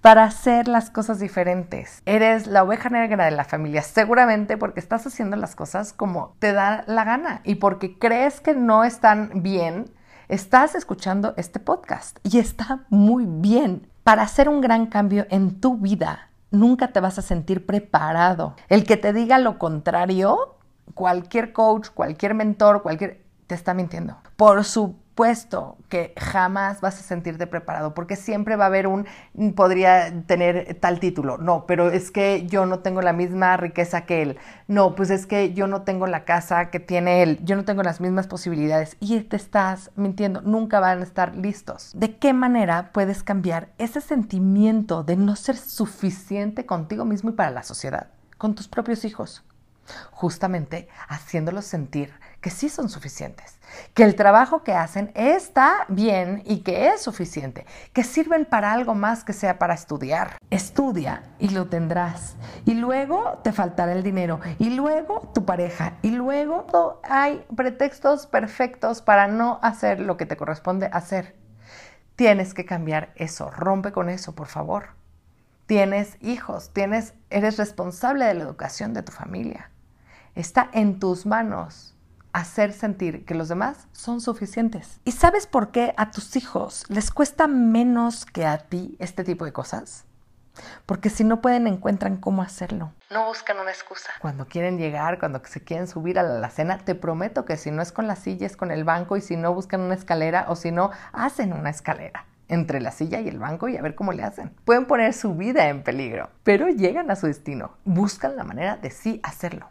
para 0.00 0.24
hacer 0.24 0.68
las 0.68 0.90
cosas 0.90 1.18
diferentes. 1.18 2.02
Eres 2.06 2.46
la 2.46 2.62
oveja 2.62 2.88
negra 2.88 3.24
de 3.24 3.30
la 3.32 3.44
familia, 3.44 3.82
seguramente 3.82 4.56
porque 4.56 4.80
estás 4.80 5.06
haciendo 5.06 5.36
las 5.36 5.56
cosas 5.56 5.92
como 5.92 6.36
te 6.38 6.52
da 6.52 6.84
la 6.86 7.04
gana 7.04 7.40
y 7.44 7.56
porque 7.56 7.98
crees 7.98 8.40
que 8.40 8.54
no 8.54 8.84
están 8.84 9.42
bien, 9.42 9.90
estás 10.28 10.74
escuchando 10.74 11.34
este 11.36 11.58
podcast 11.58 12.18
y 12.22 12.38
está 12.38 12.84
muy 12.88 13.26
bien. 13.26 13.88
Para 14.04 14.22
hacer 14.22 14.48
un 14.48 14.60
gran 14.60 14.86
cambio 14.86 15.26
en 15.30 15.60
tu 15.60 15.76
vida, 15.76 16.30
nunca 16.50 16.92
te 16.92 17.00
vas 17.00 17.18
a 17.18 17.22
sentir 17.22 17.66
preparado. 17.66 18.54
El 18.68 18.84
que 18.84 18.96
te 18.96 19.12
diga 19.12 19.38
lo 19.38 19.58
contrario, 19.58 20.56
cualquier 20.94 21.52
coach, 21.52 21.88
cualquier 21.90 22.34
mentor, 22.34 22.82
cualquier 22.82 23.24
te 23.46 23.54
está 23.54 23.74
mintiendo. 23.74 24.16
Por 24.36 24.64
su 24.64 24.96
puesto 25.18 25.76
que 25.88 26.14
jamás 26.16 26.80
vas 26.80 27.00
a 27.00 27.02
sentirte 27.02 27.48
preparado, 27.48 27.92
porque 27.92 28.14
siempre 28.14 28.54
va 28.54 28.66
a 28.66 28.66
haber 28.68 28.86
un, 28.86 29.04
podría 29.56 30.22
tener 30.26 30.76
tal 30.78 31.00
título, 31.00 31.38
no, 31.38 31.66
pero 31.66 31.90
es 31.90 32.12
que 32.12 32.46
yo 32.46 32.66
no 32.66 32.78
tengo 32.78 33.02
la 33.02 33.12
misma 33.12 33.56
riqueza 33.56 34.02
que 34.02 34.22
él, 34.22 34.38
no, 34.68 34.94
pues 34.94 35.10
es 35.10 35.26
que 35.26 35.54
yo 35.54 35.66
no 35.66 35.82
tengo 35.82 36.06
la 36.06 36.24
casa 36.24 36.70
que 36.70 36.78
tiene 36.78 37.24
él, 37.24 37.40
yo 37.42 37.56
no 37.56 37.64
tengo 37.64 37.82
las 37.82 38.00
mismas 38.00 38.28
posibilidades. 38.28 38.96
Y 39.00 39.18
te 39.22 39.34
estás 39.34 39.90
mintiendo, 39.96 40.40
nunca 40.42 40.78
van 40.78 41.00
a 41.00 41.02
estar 41.02 41.34
listos. 41.34 41.90
¿De 41.96 42.14
qué 42.14 42.32
manera 42.32 42.92
puedes 42.92 43.24
cambiar 43.24 43.70
ese 43.78 44.00
sentimiento 44.00 45.02
de 45.02 45.16
no 45.16 45.34
ser 45.34 45.56
suficiente 45.56 46.64
contigo 46.64 47.04
mismo 47.04 47.30
y 47.30 47.32
para 47.32 47.50
la 47.50 47.64
sociedad, 47.64 48.06
con 48.36 48.54
tus 48.54 48.68
propios 48.68 49.04
hijos? 49.04 49.42
Justamente 50.12 50.86
haciéndolos 51.08 51.64
sentir 51.64 52.12
que 52.40 52.50
sí 52.50 52.68
son 52.68 52.88
suficientes, 52.88 53.58
que 53.94 54.04
el 54.04 54.14
trabajo 54.14 54.62
que 54.62 54.72
hacen 54.72 55.10
está 55.14 55.84
bien 55.88 56.42
y 56.44 56.60
que 56.60 56.88
es 56.88 57.02
suficiente, 57.02 57.66
que 57.92 58.04
sirven 58.04 58.44
para 58.44 58.72
algo 58.72 58.94
más 58.94 59.24
que 59.24 59.32
sea 59.32 59.58
para 59.58 59.74
estudiar. 59.74 60.38
Estudia 60.50 61.24
y 61.38 61.48
lo 61.48 61.66
tendrás. 61.66 62.36
Y 62.64 62.74
luego 62.74 63.40
te 63.42 63.52
faltará 63.52 63.92
el 63.92 64.02
dinero. 64.02 64.40
Y 64.58 64.70
luego 64.70 65.30
tu 65.34 65.44
pareja. 65.44 65.94
Y 66.02 66.10
luego 66.10 67.00
hay 67.02 67.44
pretextos 67.56 68.26
perfectos 68.26 69.02
para 69.02 69.26
no 69.26 69.58
hacer 69.62 70.00
lo 70.00 70.16
que 70.16 70.26
te 70.26 70.36
corresponde 70.36 70.88
hacer. 70.92 71.36
Tienes 72.14 72.54
que 72.54 72.64
cambiar 72.64 73.12
eso. 73.16 73.50
Rompe 73.50 73.92
con 73.92 74.08
eso, 74.08 74.34
por 74.34 74.46
favor. 74.46 74.90
Tienes 75.66 76.16
hijos, 76.22 76.72
tienes, 76.72 77.14
eres 77.30 77.58
responsable 77.58 78.24
de 78.24 78.34
la 78.34 78.44
educación 78.44 78.94
de 78.94 79.02
tu 79.02 79.12
familia. 79.12 79.70
Está 80.34 80.70
en 80.72 80.98
tus 80.98 81.26
manos 81.26 81.97
hacer 82.32 82.72
sentir 82.72 83.24
que 83.24 83.34
los 83.34 83.48
demás 83.48 83.88
son 83.92 84.20
suficientes. 84.20 85.00
¿Y 85.04 85.12
sabes 85.12 85.46
por 85.46 85.70
qué 85.70 85.94
a 85.96 86.10
tus 86.10 86.36
hijos 86.36 86.84
les 86.88 87.10
cuesta 87.10 87.46
menos 87.46 88.26
que 88.26 88.46
a 88.46 88.58
ti 88.58 88.96
este 88.98 89.24
tipo 89.24 89.44
de 89.44 89.52
cosas? 89.52 90.04
Porque 90.86 91.10
si 91.10 91.24
no 91.24 91.40
pueden, 91.40 91.66
encuentran 91.66 92.16
cómo 92.16 92.42
hacerlo. 92.42 92.92
No 93.10 93.26
buscan 93.26 93.58
una 93.58 93.70
excusa. 93.70 94.10
Cuando 94.20 94.46
quieren 94.46 94.78
llegar, 94.78 95.18
cuando 95.18 95.40
se 95.44 95.62
quieren 95.62 95.86
subir 95.86 96.18
a 96.18 96.22
la 96.22 96.50
cena, 96.50 96.78
te 96.78 96.94
prometo 96.94 97.44
que 97.44 97.56
si 97.56 97.70
no 97.70 97.82
es 97.82 97.92
con 97.92 98.06
la 98.06 98.16
silla, 98.16 98.46
es 98.46 98.56
con 98.56 98.70
el 98.70 98.84
banco 98.84 99.16
y 99.16 99.20
si 99.20 99.36
no 99.36 99.54
buscan 99.54 99.80
una 99.80 99.94
escalera 99.94 100.46
o 100.48 100.56
si 100.56 100.72
no, 100.72 100.90
hacen 101.12 101.52
una 101.52 101.70
escalera 101.70 102.26
entre 102.48 102.80
la 102.80 102.90
silla 102.90 103.20
y 103.20 103.28
el 103.28 103.38
banco 103.38 103.68
y 103.68 103.76
a 103.76 103.82
ver 103.82 103.94
cómo 103.94 104.12
le 104.12 104.22
hacen. 104.22 104.50
Pueden 104.64 104.86
poner 104.86 105.12
su 105.12 105.34
vida 105.34 105.68
en 105.68 105.82
peligro, 105.82 106.30
pero 106.42 106.68
llegan 106.68 107.10
a 107.10 107.16
su 107.16 107.26
destino. 107.26 107.72
Buscan 107.84 108.36
la 108.36 108.44
manera 108.44 108.76
de 108.76 108.90
sí 108.90 109.20
hacerlo. 109.22 109.68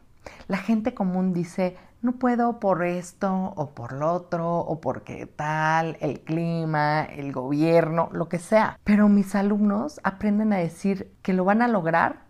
La 0.47 0.57
gente 0.57 0.93
común 0.93 1.33
dice, 1.33 1.77
no 2.07 2.13
puedo 2.13 2.61
por 2.61 2.85
esto 2.85 3.53
o 3.57 3.71
por 3.71 3.91
lo 3.91 4.13
otro 4.13 4.59
o 4.59 4.79
porque 4.79 5.25
tal, 5.25 5.97
el 5.99 6.21
clima, 6.21 7.03
el 7.03 7.33
gobierno, 7.33 8.07
lo 8.13 8.29
que 8.29 8.39
sea. 8.39 8.79
Pero 8.85 9.09
mis 9.09 9.35
alumnos 9.35 9.99
aprenden 10.05 10.53
a 10.53 10.57
decir 10.57 11.11
que 11.21 11.33
lo 11.33 11.43
van 11.43 11.61
a 11.61 11.67
lograr 11.67 12.21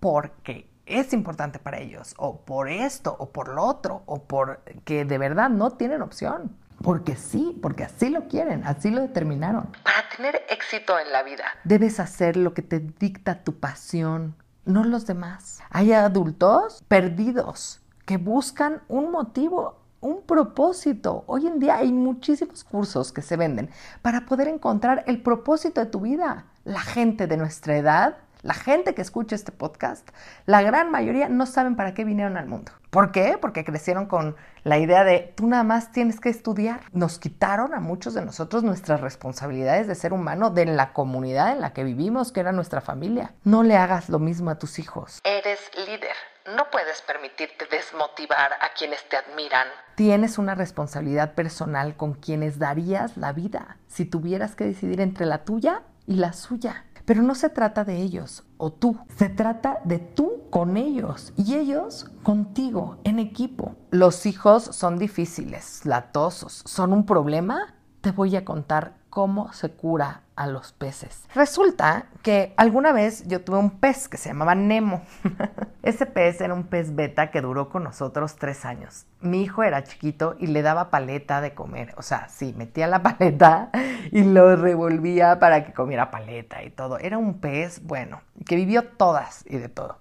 porque 0.00 0.70
es 0.86 1.12
importante 1.12 1.58
para 1.58 1.80
ellos 1.80 2.14
o 2.16 2.46
por 2.46 2.70
esto 2.70 3.14
o 3.18 3.28
por 3.28 3.48
lo 3.48 3.62
otro 3.62 4.04
o 4.06 4.22
porque 4.22 5.04
de 5.04 5.18
verdad 5.18 5.50
no 5.50 5.72
tienen 5.72 6.00
opción. 6.00 6.56
Porque 6.82 7.14
sí, 7.14 7.58
porque 7.60 7.84
así 7.84 8.08
lo 8.08 8.28
quieren, 8.28 8.64
así 8.64 8.90
lo 8.90 9.02
determinaron. 9.02 9.66
Para 9.84 10.08
tener 10.16 10.46
éxito 10.48 10.98
en 10.98 11.12
la 11.12 11.22
vida, 11.22 11.44
debes 11.64 12.00
hacer 12.00 12.38
lo 12.38 12.54
que 12.54 12.62
te 12.62 12.80
dicta 12.80 13.44
tu 13.44 13.60
pasión, 13.60 14.34
no 14.64 14.82
los 14.82 15.06
demás. 15.06 15.60
Hay 15.68 15.92
adultos 15.92 16.82
perdidos 16.88 17.82
que 18.06 18.16
buscan 18.16 18.82
un 18.88 19.10
motivo, 19.10 19.80
un 20.00 20.22
propósito. 20.22 21.24
Hoy 21.26 21.46
en 21.46 21.58
día 21.58 21.78
hay 21.78 21.92
muchísimos 21.92 22.62
cursos 22.64 23.12
que 23.12 23.20
se 23.20 23.36
venden 23.36 23.68
para 24.00 24.24
poder 24.26 24.48
encontrar 24.48 25.02
el 25.06 25.20
propósito 25.22 25.80
de 25.80 25.90
tu 25.90 26.00
vida. 26.00 26.46
La 26.64 26.80
gente 26.80 27.26
de 27.26 27.36
nuestra 27.36 27.76
edad, 27.76 28.18
la 28.42 28.54
gente 28.54 28.94
que 28.94 29.02
escucha 29.02 29.34
este 29.34 29.50
podcast, 29.50 30.08
la 30.46 30.62
gran 30.62 30.90
mayoría 30.92 31.28
no 31.28 31.46
saben 31.46 31.74
para 31.74 31.94
qué 31.94 32.04
vinieron 32.04 32.36
al 32.36 32.46
mundo. 32.46 32.70
¿Por 32.90 33.10
qué? 33.10 33.38
Porque 33.40 33.64
crecieron 33.64 34.06
con 34.06 34.36
la 34.62 34.78
idea 34.78 35.02
de 35.02 35.32
tú 35.36 35.48
nada 35.48 35.64
más 35.64 35.90
tienes 35.90 36.20
que 36.20 36.28
estudiar. 36.28 36.82
Nos 36.92 37.18
quitaron 37.18 37.74
a 37.74 37.80
muchos 37.80 38.14
de 38.14 38.24
nosotros 38.24 38.62
nuestras 38.62 39.00
responsabilidades 39.00 39.88
de 39.88 39.96
ser 39.96 40.12
humano, 40.12 40.50
de 40.50 40.64
la 40.66 40.92
comunidad 40.92 41.52
en 41.52 41.60
la 41.60 41.72
que 41.72 41.82
vivimos, 41.82 42.30
que 42.30 42.40
era 42.40 42.52
nuestra 42.52 42.80
familia. 42.80 43.34
No 43.42 43.64
le 43.64 43.76
hagas 43.76 44.08
lo 44.08 44.20
mismo 44.20 44.50
a 44.50 44.58
tus 44.58 44.78
hijos. 44.78 45.20
Eres 45.24 45.58
líder. 45.76 46.14
No 46.54 46.70
puedes 46.70 47.02
permitirte 47.02 47.66
desmotivar 47.68 48.52
a 48.60 48.72
quienes 48.78 49.08
te 49.08 49.16
admiran. 49.16 49.66
Tienes 49.96 50.38
una 50.38 50.54
responsabilidad 50.54 51.34
personal 51.34 51.96
con 51.96 52.14
quienes 52.14 52.60
darías 52.60 53.16
la 53.16 53.32
vida 53.32 53.78
si 53.88 54.04
tuvieras 54.04 54.54
que 54.54 54.64
decidir 54.64 55.00
entre 55.00 55.26
la 55.26 55.44
tuya 55.44 55.82
y 56.06 56.14
la 56.14 56.32
suya. 56.32 56.84
Pero 57.04 57.22
no 57.22 57.34
se 57.34 57.50
trata 57.50 57.82
de 57.82 57.96
ellos 57.96 58.44
o 58.58 58.72
tú, 58.72 58.96
se 59.16 59.28
trata 59.28 59.80
de 59.82 59.98
tú 59.98 60.48
con 60.50 60.76
ellos 60.76 61.32
y 61.36 61.56
ellos 61.56 62.10
contigo 62.22 62.98
en 63.02 63.18
equipo. 63.18 63.74
Los 63.90 64.24
hijos 64.24 64.62
son 64.64 64.98
difíciles, 64.98 65.84
latosos, 65.84 66.62
son 66.64 66.92
un 66.92 67.06
problema. 67.06 67.74
Te 68.02 68.12
voy 68.12 68.36
a 68.36 68.44
contar 68.44 68.94
cómo 69.10 69.52
se 69.52 69.72
cura 69.72 70.22
a 70.36 70.46
los 70.46 70.72
peces. 70.72 71.24
Resulta 71.34 72.06
que 72.22 72.54
alguna 72.56 72.92
vez 72.92 73.26
yo 73.26 73.40
tuve 73.40 73.58
un 73.58 73.70
pez 73.70 74.08
que 74.08 74.18
se 74.18 74.28
llamaba 74.28 74.54
Nemo. 74.54 75.02
Ese 75.82 76.06
pez 76.06 76.40
era 76.40 76.54
un 76.54 76.64
pez 76.64 76.94
beta 76.94 77.30
que 77.30 77.40
duró 77.40 77.68
con 77.70 77.82
nosotros 77.84 78.36
tres 78.36 78.64
años. 78.64 79.06
Mi 79.20 79.42
hijo 79.42 79.62
era 79.62 79.82
chiquito 79.82 80.36
y 80.38 80.48
le 80.48 80.62
daba 80.62 80.90
paleta 80.90 81.40
de 81.40 81.54
comer. 81.54 81.94
O 81.96 82.02
sea, 82.02 82.28
sí, 82.28 82.54
metía 82.56 82.86
la 82.86 83.02
paleta 83.02 83.70
y 84.12 84.22
lo 84.22 84.54
revolvía 84.56 85.38
para 85.38 85.64
que 85.64 85.72
comiera 85.72 86.10
paleta 86.10 86.62
y 86.62 86.70
todo. 86.70 86.98
Era 86.98 87.18
un 87.18 87.40
pez, 87.40 87.82
bueno, 87.82 88.20
que 88.44 88.56
vivió 88.56 88.84
todas 88.84 89.44
y 89.48 89.56
de 89.56 89.68
todo. 89.68 89.98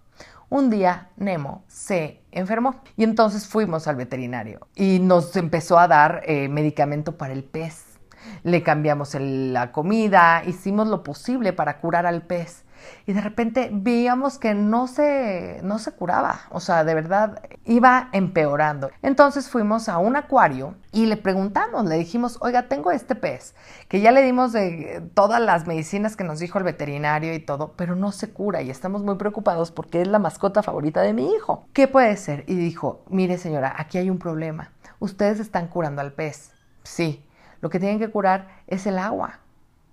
Un 0.49 0.69
día 0.69 1.09
Nemo 1.17 1.63
se 1.67 2.21
enfermó 2.31 2.81
y 2.95 3.03
entonces 3.03 3.47
fuimos 3.47 3.87
al 3.87 3.95
veterinario 3.95 4.67
y 4.75 4.99
nos 4.99 5.35
empezó 5.37 5.79
a 5.79 5.87
dar 5.87 6.21
eh, 6.25 6.49
medicamento 6.49 7.17
para 7.17 7.33
el 7.33 7.43
pez 7.43 7.84
le 8.43 8.63
cambiamos 8.63 9.15
la 9.19 9.71
comida, 9.71 10.43
hicimos 10.45 10.87
lo 10.87 11.03
posible 11.03 11.53
para 11.53 11.79
curar 11.79 12.05
al 12.05 12.21
pez. 12.23 12.65
Y 13.05 13.13
de 13.13 13.21
repente 13.21 13.69
veíamos 13.71 14.37
que 14.37 14.53
no 14.53 14.87
se, 14.87 15.59
no 15.63 15.79
se 15.79 15.91
curaba, 15.91 16.41
o 16.51 16.59
sea, 16.59 16.83
de 16.83 16.93
verdad 16.93 17.41
iba 17.65 18.09
empeorando. 18.11 18.89
Entonces 19.01 19.49
fuimos 19.49 19.89
a 19.89 19.97
un 19.97 20.15
acuario 20.15 20.75
y 20.91 21.05
le 21.05 21.17
preguntamos, 21.17 21.85
le 21.85 21.95
dijimos, 21.95 22.37
oiga, 22.41 22.67
tengo 22.67 22.91
este 22.91 23.15
pez, 23.15 23.55
que 23.87 24.01
ya 24.01 24.11
le 24.11 24.21
dimos 24.21 24.53
de 24.53 25.03
todas 25.13 25.41
las 25.41 25.67
medicinas 25.67 26.15
que 26.15 26.23
nos 26.23 26.39
dijo 26.39 26.57
el 26.57 26.63
veterinario 26.63 27.33
y 27.33 27.39
todo, 27.39 27.73
pero 27.75 27.95
no 27.95 28.11
se 28.11 28.31
cura 28.31 28.61
y 28.61 28.69
estamos 28.69 29.03
muy 29.03 29.15
preocupados 29.15 29.71
porque 29.71 30.01
es 30.01 30.07
la 30.07 30.19
mascota 30.19 30.63
favorita 30.63 31.01
de 31.01 31.13
mi 31.13 31.33
hijo. 31.33 31.67
¿Qué 31.73 31.87
puede 31.87 32.15
ser? 32.17 32.43
Y 32.47 32.55
dijo, 32.55 33.03
mire 33.09 33.37
señora, 33.37 33.73
aquí 33.77 33.97
hay 33.97 34.09
un 34.09 34.19
problema. 34.19 34.71
Ustedes 34.99 35.39
están 35.39 35.67
curando 35.67 36.01
al 36.01 36.13
pez. 36.13 36.51
Sí, 36.83 37.25
lo 37.65 37.71
que 37.71 37.79
tienen 37.79 37.97
que 37.97 38.11
curar 38.11 38.61
es 38.67 38.85
el 38.85 38.99
agua. 38.99 39.39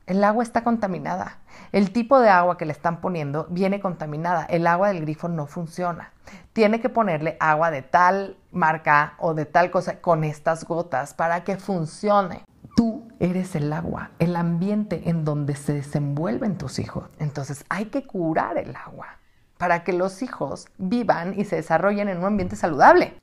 El 0.04 0.22
agua 0.24 0.42
está 0.42 0.62
contaminada. 0.62 1.38
El 1.72 1.90
tipo 1.90 2.20
de 2.20 2.28
agua 2.28 2.58
que 2.58 2.66
le 2.66 2.72
están 2.72 3.00
poniendo 3.00 3.46
viene 3.48 3.80
contaminada. 3.80 4.44
El 4.44 4.66
agua 4.66 4.88
del 4.88 5.00
grifo 5.00 5.28
no 5.28 5.46
funciona. 5.46 6.12
Tiene 6.52 6.82
que 6.82 6.90
ponerle 6.90 7.38
agua 7.40 7.70
de 7.70 7.80
tal 7.80 8.36
marca 8.50 9.14
o 9.16 9.32
de 9.32 9.46
tal 9.46 9.70
cosa 9.70 10.02
con 10.02 10.22
estas 10.22 10.64
gotas 10.64 11.14
para 11.14 11.44
que 11.44 11.56
funcione. 11.56 12.44
Tú 12.76 13.08
eres 13.20 13.56
el 13.56 13.72
agua, 13.72 14.10
el 14.18 14.36
ambiente 14.36 15.08
en 15.08 15.24
donde 15.24 15.56
se 15.56 15.72
desenvuelven 15.72 16.58
tus 16.58 16.78
hijos. 16.78 17.08
Entonces 17.18 17.64
hay 17.70 17.86
que 17.86 18.06
curar 18.06 18.58
el 18.58 18.76
agua 18.76 19.16
para 19.62 19.84
que 19.84 19.92
los 19.92 20.22
hijos 20.22 20.66
vivan 20.76 21.38
y 21.38 21.44
se 21.44 21.54
desarrollen 21.54 22.08
en 22.08 22.18
un 22.18 22.24
ambiente 22.24 22.56
saludable. 22.56 23.14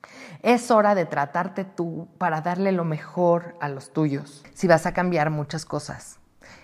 Es 0.42 0.72
hora 0.72 0.96
de 0.96 1.06
tratarte 1.06 1.66
tú 1.66 2.08
para 2.18 2.40
darle 2.40 2.72
lo 2.72 2.86
mejor 2.86 3.58
a 3.60 3.68
los 3.68 3.92
tuyos. 3.92 4.42
Si 4.54 4.66
vas 4.66 4.86
a 4.86 4.94
cambiar 4.94 5.32
muchas 5.32 5.66
cosas. 5.66 6.18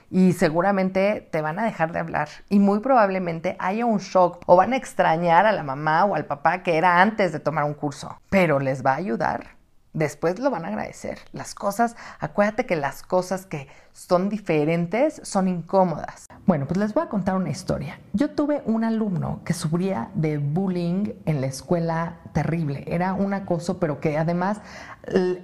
Y 0.10 0.32
seguramente 0.32 1.28
te 1.30 1.42
van 1.42 1.60
a 1.60 1.66
dejar 1.66 1.92
de 1.92 2.00
hablar. 2.00 2.30
Y 2.48 2.60
muy 2.60 2.80
probablemente 2.80 3.58
haya 3.60 3.86
un 3.86 3.98
shock 3.98 4.44
o 4.46 4.56
van 4.56 4.72
a 4.72 4.78
extrañar 4.78 5.46
a 5.46 5.52
la 5.52 5.64
mamá 5.64 6.06
o 6.06 6.16
al 6.16 6.24
papá 6.24 6.64
que 6.64 6.78
era 6.78 7.02
antes 7.02 7.34
de 7.34 7.42
tomar 7.42 7.66
un 7.66 7.74
curso. 7.74 8.18
Pero 8.30 8.60
les 8.62 8.82
va 8.82 8.94
a 8.94 8.96
ayudar. 8.96 9.58
Después 9.92 10.40
lo 10.40 10.52
van 10.52 10.64
a 10.64 10.70
agradecer. 10.70 11.20
Las 11.34 11.54
cosas, 11.54 11.98
acuérdate 12.22 12.66
que 12.66 12.78
las 12.78 13.04
cosas 13.04 13.46
que 13.46 13.68
son 13.96 14.28
diferentes, 14.28 15.22
son 15.24 15.48
incómodas. 15.48 16.28
Bueno, 16.46 16.68
pues 16.68 16.78
les 16.78 16.94
voy 16.94 17.04
a 17.04 17.08
contar 17.08 17.36
una 17.38 17.50
historia. 17.50 17.98
Yo 18.12 18.30
tuve 18.32 18.62
un 18.66 18.84
alumno 18.84 19.40
que 19.46 19.54
sufría 19.54 20.12
de 20.16 20.38
bullying 20.38 21.14
en 21.26 21.40
la 21.40 21.48
escuela 21.48 22.18
terrible. 22.34 22.84
Era 22.88 23.14
un 23.14 23.34
acoso, 23.34 23.80
pero 23.80 24.02
que 24.02 24.18
además 24.18 24.60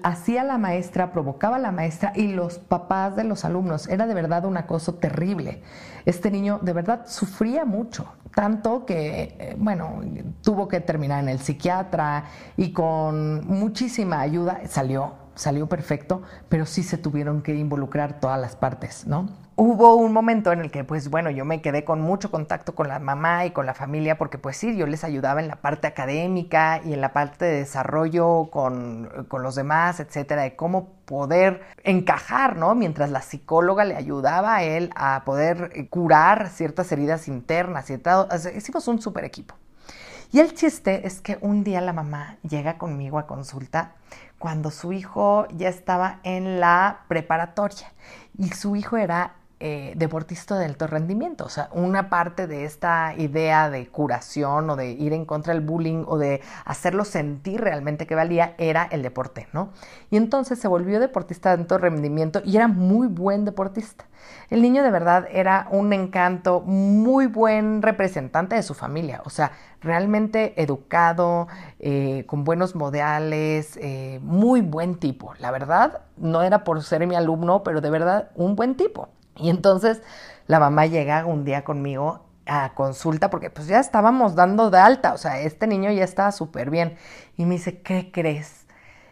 hacía 0.04 0.44
la 0.44 0.58
maestra, 0.58 1.14
provocaba 1.14 1.56
a 1.56 1.60
la 1.60 1.72
maestra 1.72 2.12
y 2.14 2.28
los 2.28 2.60
papás 2.60 3.16
de 3.16 3.24
los 3.24 3.46
alumnos. 3.46 3.88
Era 3.88 4.06
de 4.06 4.14
verdad 4.14 4.44
un 4.44 4.58
acoso 4.58 4.96
terrible. 4.96 5.64
Este 6.06 6.30
niño 6.30 6.60
de 6.62 6.74
verdad 6.74 7.06
sufría 7.08 7.64
mucho, 7.64 8.06
tanto 8.36 8.86
que, 8.86 9.36
eh, 9.40 9.56
bueno, 9.58 10.02
tuvo 10.42 10.68
que 10.68 10.82
terminar 10.82 11.24
en 11.24 11.30
el 11.30 11.40
psiquiatra 11.40 12.26
y 12.58 12.74
con 12.74 13.48
muchísima 13.48 14.20
ayuda 14.20 14.60
salió 14.68 15.21
salió 15.42 15.68
perfecto, 15.68 16.22
pero 16.50 16.66
sí 16.66 16.84
se 16.84 16.98
tuvieron 16.98 17.42
que 17.42 17.56
involucrar 17.56 18.20
todas 18.20 18.40
las 18.40 18.56
partes, 18.56 19.08
¿no? 19.08 19.28
Hubo 19.56 19.96
un 19.96 20.14
momento 20.14 20.52
en 20.52 20.60
el 20.60 20.72
que, 20.72 20.84
pues 20.84 21.10
bueno, 21.10 21.30
yo 21.30 21.46
me 21.46 21.62
quedé 21.62 21.84
con 21.84 22.00
mucho 22.00 22.32
contacto 22.32 22.74
con 22.76 22.88
la 22.88 23.00
mamá 23.00 23.46
y 23.46 23.52
con 23.52 23.66
la 23.66 23.74
familia, 23.74 24.18
porque 24.18 24.38
pues 24.38 24.58
sí, 24.58 24.78
yo 24.78 24.86
les 24.86 25.04
ayudaba 25.04 25.42
en 25.42 25.48
la 25.48 25.58
parte 25.58 25.88
académica 25.88 26.82
y 26.86 26.94
en 26.94 27.02
la 27.02 27.12
parte 27.12 27.46
de 27.46 27.58
desarrollo 27.58 28.50
con, 28.52 29.26
con 29.28 29.42
los 29.42 29.56
demás, 29.56 30.00
etcétera, 30.00 30.44
de 30.44 30.56
cómo 30.56 30.94
poder 31.06 31.62
encajar, 31.84 32.56
¿no? 32.56 32.76
Mientras 32.76 33.10
la 33.10 33.22
psicóloga 33.22 33.84
le 33.84 33.96
ayudaba 33.96 34.56
a 34.56 34.64
él 34.64 34.92
a 34.96 35.24
poder 35.26 35.72
eh, 35.74 35.88
curar 35.90 36.50
ciertas 36.50 36.92
heridas 36.92 37.28
internas 37.28 37.92
tal. 38.04 38.28
Hicimos 38.56 38.88
un 38.88 39.02
super 39.02 39.26
equipo. 39.26 39.56
Y 40.34 40.40
el 40.40 40.54
chiste 40.54 41.06
es 41.06 41.20
que 41.20 41.38
un 41.42 41.66
día 41.66 41.82
la 41.82 41.92
mamá 41.92 42.38
llega 42.48 42.78
conmigo 42.78 43.20
a 43.20 43.28
consulta 43.28 43.96
cuando 44.42 44.72
su 44.72 44.92
hijo 44.92 45.48
ya 45.56 45.70
estaba 45.70 46.20
en 46.24 46.60
la 46.60 47.06
preparatoria. 47.08 47.94
Y 48.36 48.50
su 48.50 48.76
hijo 48.76 48.98
era 48.98 49.36
eh, 49.64 49.94
deportista 49.96 50.58
de 50.58 50.66
alto 50.66 50.88
rendimiento. 50.88 51.46
O 51.46 51.50
sea, 51.50 51.70
una 51.72 52.10
parte 52.10 52.48
de 52.48 52.66
esta 52.66 53.14
idea 53.16 53.70
de 53.70 53.88
curación 53.88 54.70
o 54.72 54.76
de 54.76 54.90
ir 54.90 55.14
en 55.14 55.26
contra 55.26 55.54
del 55.54 55.62
bullying 55.62 56.04
o 56.08 56.18
de 56.18 56.42
hacerlo 56.66 57.06
sentir 57.06 57.62
realmente 57.62 58.08
que 58.08 58.16
valía 58.16 58.56
era 58.58 58.88
el 58.92 59.04
deporte, 59.04 59.48
¿no? 59.54 59.70
Y 60.10 60.18
entonces 60.18 60.58
se 60.58 60.68
volvió 60.68 61.00
deportista 61.00 61.56
de 61.56 61.62
alto 61.62 61.78
rendimiento 61.78 62.42
y 62.44 62.58
era 62.58 62.68
muy 62.68 63.08
buen 63.08 63.46
deportista. 63.46 64.06
El 64.50 64.62
niño 64.64 64.84
de 64.84 64.90
verdad 64.90 65.28
era 65.32 65.68
un 65.70 65.94
encanto, 65.94 66.62
muy 66.62 67.28
buen 67.28 67.82
representante 67.82 68.56
de 68.56 68.64
su 68.64 68.74
familia, 68.74 69.22
o 69.26 69.30
sea, 69.30 69.52
realmente 69.82 70.60
educado, 70.62 71.48
eh, 71.80 72.26
con 72.28 72.44
buenos 72.44 72.76
modales, 72.76 73.78
eh, 73.82 74.20
muy 74.24 74.62
buen 74.62 74.96
tipo. 74.96 75.34
La 75.40 75.52
verdad, 75.52 76.02
no 76.18 76.42
era 76.42 76.64
por 76.64 76.82
ser 76.84 77.06
mi 77.08 77.16
alumno, 77.16 77.64
pero 77.64 77.82
de 77.82 77.90
verdad 77.90 78.32
un 78.36 78.56
buen 78.56 78.76
tipo. 78.76 79.10
Y 79.42 79.50
entonces 79.50 80.02
la 80.48 80.60
mamá 80.60 80.86
llega 80.86 81.26
un 81.26 81.44
día 81.46 81.64
conmigo 81.64 82.26
a 82.46 82.74
consulta 82.74 83.30
porque 83.30 83.50
pues 83.50 83.68
ya 83.68 83.80
estábamos 83.80 84.36
dando 84.36 84.70
de 84.70 84.80
alta, 84.80 85.14
o 85.14 85.18
sea, 85.18 85.40
este 85.40 85.68
niño 85.68 85.92
ya 85.92 86.04
estaba 86.04 86.32
súper 86.32 86.70
bien. 86.70 86.98
Y 87.38 87.46
me 87.46 87.56
dice, 87.56 87.82
¿qué 87.82 88.12
crees? 88.12 88.66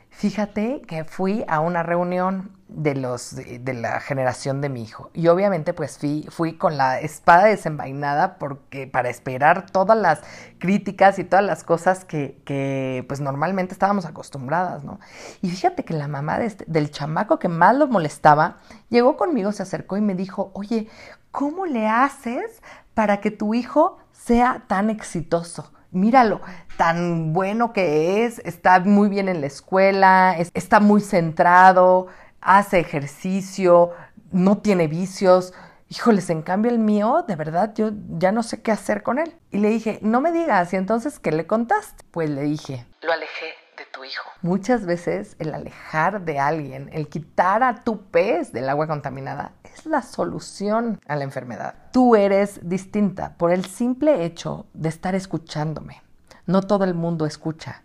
Fíjate 0.09 0.81
que 0.81 1.05
fui 1.05 1.45
a 1.47 1.59
una 1.59 1.83
reunión 1.83 2.58
de 2.69 2.93
los 2.93 3.35
de, 3.35 3.73
la 3.73 3.99
generación 3.99 4.61
de 4.61 4.69
mi 4.69 4.83
hijo 4.83 5.09
y 5.13 5.27
obviamente 5.27 5.73
pues 5.73 5.97
fui, 5.97 6.25
fui 6.29 6.55
con 6.55 6.77
la 6.77 6.99
espada 6.99 7.45
desenvainada 7.45 8.37
porque 8.37 8.85
para 8.85 9.09
esperar 9.09 9.65
todas 9.71 9.97
las 9.97 10.21
críticas 10.59 11.17
y 11.17 11.23
todas 11.23 11.43
las 11.43 11.63
cosas 11.63 12.05
que, 12.05 12.39
que 12.45 13.03
pues 13.07 13.21
normalmente 13.21 13.73
estábamos 13.73 14.05
acostumbradas, 14.05 14.83
¿no? 14.83 14.99
Y 15.41 15.49
fíjate 15.49 15.83
que 15.83 15.95
la 15.95 16.07
mamá 16.07 16.37
este, 16.43 16.63
del 16.67 16.91
chamaco 16.91 17.39
que 17.39 17.49
más 17.49 17.75
lo 17.75 17.87
molestaba 17.87 18.57
llegó 18.89 19.17
conmigo, 19.17 19.51
se 19.51 19.63
acercó 19.63 19.97
y 19.97 20.01
me 20.01 20.13
dijo, 20.13 20.51
oye, 20.53 20.87
¿cómo 21.31 21.65
le 21.65 21.87
haces 21.87 22.61
para 22.93 23.19
que 23.19 23.31
tu 23.31 23.55
hijo 23.55 23.97
sea 24.11 24.63
tan 24.67 24.91
exitoso? 24.91 25.71
míralo, 25.91 26.41
tan 26.77 27.33
bueno 27.33 27.73
que 27.73 28.23
es, 28.25 28.39
está 28.45 28.79
muy 28.79 29.09
bien 29.09 29.27
en 29.27 29.41
la 29.41 29.47
escuela, 29.47 30.35
está 30.53 30.79
muy 30.79 31.01
centrado, 31.01 32.07
hace 32.41 32.79
ejercicio, 32.79 33.91
no 34.31 34.59
tiene 34.59 34.87
vicios. 34.87 35.53
Híjoles, 35.89 36.29
en 36.29 36.43
cambio 36.43 36.71
el 36.71 36.79
mío, 36.79 37.25
de 37.27 37.35
verdad, 37.35 37.73
yo 37.73 37.91
ya 38.17 38.31
no 38.31 38.43
sé 38.43 38.61
qué 38.61 38.71
hacer 38.71 39.01
con 39.01 39.17
él. 39.17 39.35
Y 39.51 39.57
le 39.57 39.69
dije, 39.69 39.99
no 40.01 40.21
me 40.21 40.31
digas, 40.31 40.71
¿y 40.73 40.75
entonces 40.75 41.19
qué 41.19 41.31
le 41.31 41.47
contaste? 41.47 42.03
Pues 42.11 42.29
le 42.29 42.43
dije, 42.43 42.85
lo 43.01 43.11
alejé 43.11 43.45
de 43.77 43.85
tu 43.91 44.03
hijo. 44.03 44.29
Muchas 44.41 44.85
veces 44.85 45.35
el 45.39 45.53
alejar 45.53 46.25
de 46.25 46.39
alguien, 46.39 46.89
el 46.93 47.09
quitar 47.09 47.63
a 47.63 47.83
tu 47.83 48.03
pez 48.03 48.51
del 48.51 48.69
agua 48.69 48.87
contaminada, 48.87 49.53
es 49.63 49.85
la 49.85 50.01
solución 50.03 50.99
a 51.07 51.15
la 51.15 51.23
enfermedad. 51.23 51.73
Tú 51.91 52.15
eres 52.15 52.59
distinta 52.61 53.35
por 53.37 53.51
el 53.51 53.65
simple 53.65 54.25
hecho 54.25 54.67
de 54.73 54.89
estar 54.89 55.15
escuchándome. 55.15 56.03
No 56.45 56.61
todo 56.61 56.83
el 56.83 56.93
mundo 56.93 57.25
escucha. 57.25 57.83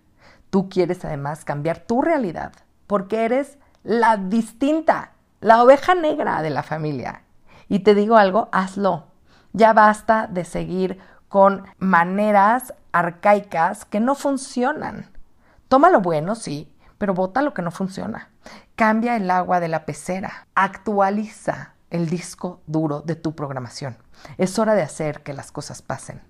Tú 0.50 0.68
quieres 0.68 1.04
además 1.04 1.44
cambiar 1.44 1.78
tu 1.78 2.02
realidad 2.02 2.52
porque 2.86 3.24
eres 3.24 3.58
la 3.84 4.16
distinta, 4.16 5.12
la 5.40 5.62
oveja 5.62 5.94
negra 5.94 6.42
de 6.42 6.50
la 6.50 6.62
familia. 6.62 7.22
Y 7.68 7.80
te 7.80 7.94
digo 7.94 8.16
algo, 8.16 8.48
hazlo. 8.50 9.04
Ya 9.52 9.72
basta 9.72 10.26
de 10.26 10.44
seguir 10.44 10.98
con 11.28 11.64
maneras 11.78 12.74
arcaicas 12.92 13.84
que 13.84 14.00
no 14.00 14.14
funcionan. 14.14 15.10
Toma 15.68 15.90
lo 15.90 16.00
bueno, 16.00 16.34
sí, 16.34 16.72
pero 16.98 17.14
bota 17.14 17.42
lo 17.42 17.54
que 17.54 17.62
no 17.62 17.70
funciona. 17.70 18.30
Cambia 18.74 19.16
el 19.16 19.30
agua 19.30 19.60
de 19.60 19.68
la 19.68 19.84
pecera. 19.84 20.46
Actualiza 20.54 21.74
el 21.90 22.08
disco 22.08 22.62
duro 22.66 23.02
de 23.02 23.14
tu 23.14 23.34
programación. 23.34 23.96
Es 24.38 24.58
hora 24.58 24.74
de 24.74 24.82
hacer 24.82 25.22
que 25.22 25.34
las 25.34 25.52
cosas 25.52 25.82
pasen. 25.82 26.22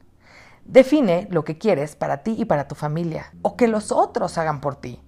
Define 0.65 1.29
lo 1.31 1.45
que 1.45 1.59
quieres 1.59 1.95
para 1.95 2.19
ti 2.19 2.35
y 2.39 2.47
para 2.47 2.69
tu 2.69 2.75
familia, 2.75 3.33
o 3.43 3.57
que 3.57 3.69
los 3.69 3.93
otros 3.93 4.39
hagan 4.39 4.61
por 4.61 4.77
ti. 4.77 5.01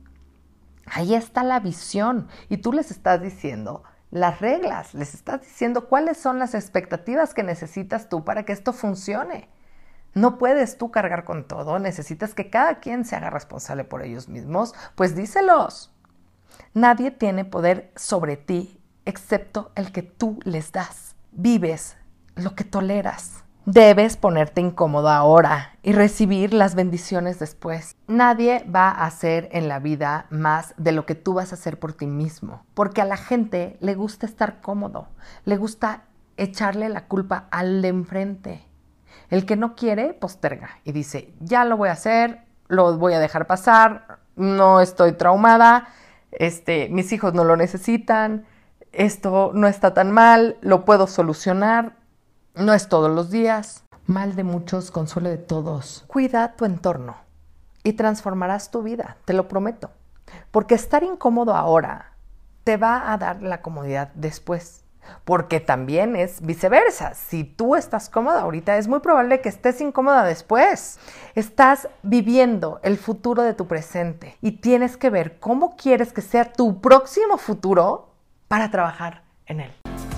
Ahí 0.87 1.14
está 1.14 1.42
la 1.42 1.61
visión 1.61 2.29
y 2.49 2.59
tú 2.59 2.72
les 2.72 2.90
estás 2.90 3.20
diciendo 3.20 3.83
las 4.11 4.40
reglas, 4.40 4.94
les 4.94 5.14
estás 5.14 5.42
diciendo 5.42 5.88
cuáles 5.88 6.16
son 6.16 6.38
las 6.38 6.55
expectativas 6.55 7.35
que 7.35 7.42
necesitas 7.42 8.09
tú 8.09 8.25
para 8.25 8.44
que 8.44 8.53
esto 8.53 8.72
funcione. 8.72 9.49
No 10.14 10.38
puedes 10.38 10.79
tú 10.79 10.90
cargar 10.90 11.25
con 11.25 11.46
todo, 11.46 11.79
necesitas 11.79 12.33
que 12.33 12.49
cada 12.49 12.81
quien 12.81 13.05
se 13.05 13.16
haga 13.16 13.31
responsable 13.31 13.85
por 13.85 14.03
ellos 14.03 14.29
mismos, 14.29 14.75
pues 14.94 15.14
díselos. 15.14 15.92
Nadie 16.72 17.11
tiene 17.11 17.44
poder 17.44 17.92
sobre 17.96 18.37
ti 18.37 18.81
excepto 19.05 19.72
el 19.75 19.92
que 19.92 20.03
tú 20.03 20.38
les 20.44 20.72
das. 20.72 21.16
Vives 21.33 21.96
lo 22.35 22.55
que 22.55 22.64
toleras. 22.64 23.44
Debes 23.66 24.16
ponerte 24.16 24.61
incómodo 24.61 25.09
ahora 25.09 25.72
y 25.83 25.90
recibir 25.90 26.55
las 26.55 26.76
bendiciones 26.76 27.40
después. 27.40 27.96
Nadie 28.07 28.64
va 28.72 28.90
a 28.90 29.07
hacer 29.07 29.48
en 29.50 29.66
la 29.66 29.81
vida 29.81 30.26
más 30.31 30.72
de 30.76 30.92
lo 30.92 31.05
que 31.05 31.16
tú 31.16 31.35
vas 31.35 31.50
a 31.50 31.57
hacer 31.57 31.81
por 31.81 31.92
ti 31.92 32.07
mismo, 32.07 32.64
porque 32.74 33.02
a 33.02 33.05
la 33.05 33.16
gente 33.16 33.76
le 33.81 33.96
gusta 33.96 34.24
estar 34.24 34.61
cómodo, 34.61 35.09
le 35.44 35.57
gusta 35.57 36.05
echarle 36.37 36.88
la 36.88 37.09
culpa 37.09 37.48
al 37.50 37.83
de 37.83 37.88
enfrente. 37.88 38.64
El 39.31 39.46
que 39.46 39.57
no 39.57 39.74
quiere, 39.74 40.14
posterga 40.14 40.79
y 40.85 40.92
dice, 40.92 41.35
ya 41.40 41.64
lo 41.64 41.76
voy 41.76 41.88
a 41.88 41.94
hacer, 41.94 42.44
lo 42.68 42.96
voy 42.98 43.14
a 43.14 43.18
dejar 43.18 43.48
pasar, 43.48 44.20
no 44.37 44.81
estoy 44.81 45.11
traumada, 45.14 45.88
este, 46.31 46.88
mis 46.88 47.12
hijos 47.12 47.35
no 47.35 47.42
lo 47.42 47.57
necesitan, 47.57 48.46
esto 48.92 49.50
no 49.55 49.66
está 49.66 49.92
tan 49.92 50.12
mal, 50.12 50.57
lo 50.61 50.85
puedo 50.85 51.09
solucionar, 51.09 52.06
no 52.57 52.73
es 52.73 52.88
todos 52.88 53.11
los 53.11 53.31
días. 53.31 53.85
Mal 54.07 54.35
de 54.35 54.45
muchos, 54.45 54.90
consuelo 54.90 55.29
de 55.29 55.38
todos. 55.38 56.05
Cuida 56.07 56.55
tu 56.57 56.64
entorno 56.64 57.16
y 57.83 57.92
transformarás 57.95 58.71
tu 58.71 58.83
vida, 58.83 59.16
te 59.25 59.33
lo 59.33 59.49
prometo. 59.49 59.90
Porque 60.51 60.75
estar 60.75 61.03
incómodo 61.03 61.55
ahora 61.55 62.12
te 62.64 62.77
va 62.77 63.12
a 63.12 63.19
dar 63.19 63.42
la 63.42 63.62
comodidad 63.62 64.11
después. 64.14 64.83
Porque 65.25 65.61
también 65.61 66.16
es 66.16 66.40
viceversa. 66.40 67.14
Si 67.14 67.45
tú 67.45 67.77
estás 67.77 68.09
cómoda 68.09 68.40
ahorita, 68.40 68.77
es 68.77 68.88
muy 68.88 68.99
probable 68.99 69.40
que 69.40 69.49
estés 69.49 69.81
incómoda 69.81 70.25
después. 70.25 70.99
Estás 71.37 71.88
viviendo 72.03 72.81
el 72.83 72.97
futuro 72.97 73.42
de 73.42 73.55
tu 73.55 73.69
presente 73.69 74.37
y 74.40 74.53
tienes 74.53 74.97
que 74.97 75.11
ver 75.11 75.38
cómo 75.38 75.77
quieres 75.77 76.12
que 76.12 76.23
sea 76.23 76.53
tu 76.53 76.81
próximo 76.81 77.38
futuro 77.38 78.11
para 78.49 78.71
trabajar 78.71 79.23
en 79.47 79.61
él. 79.61 79.86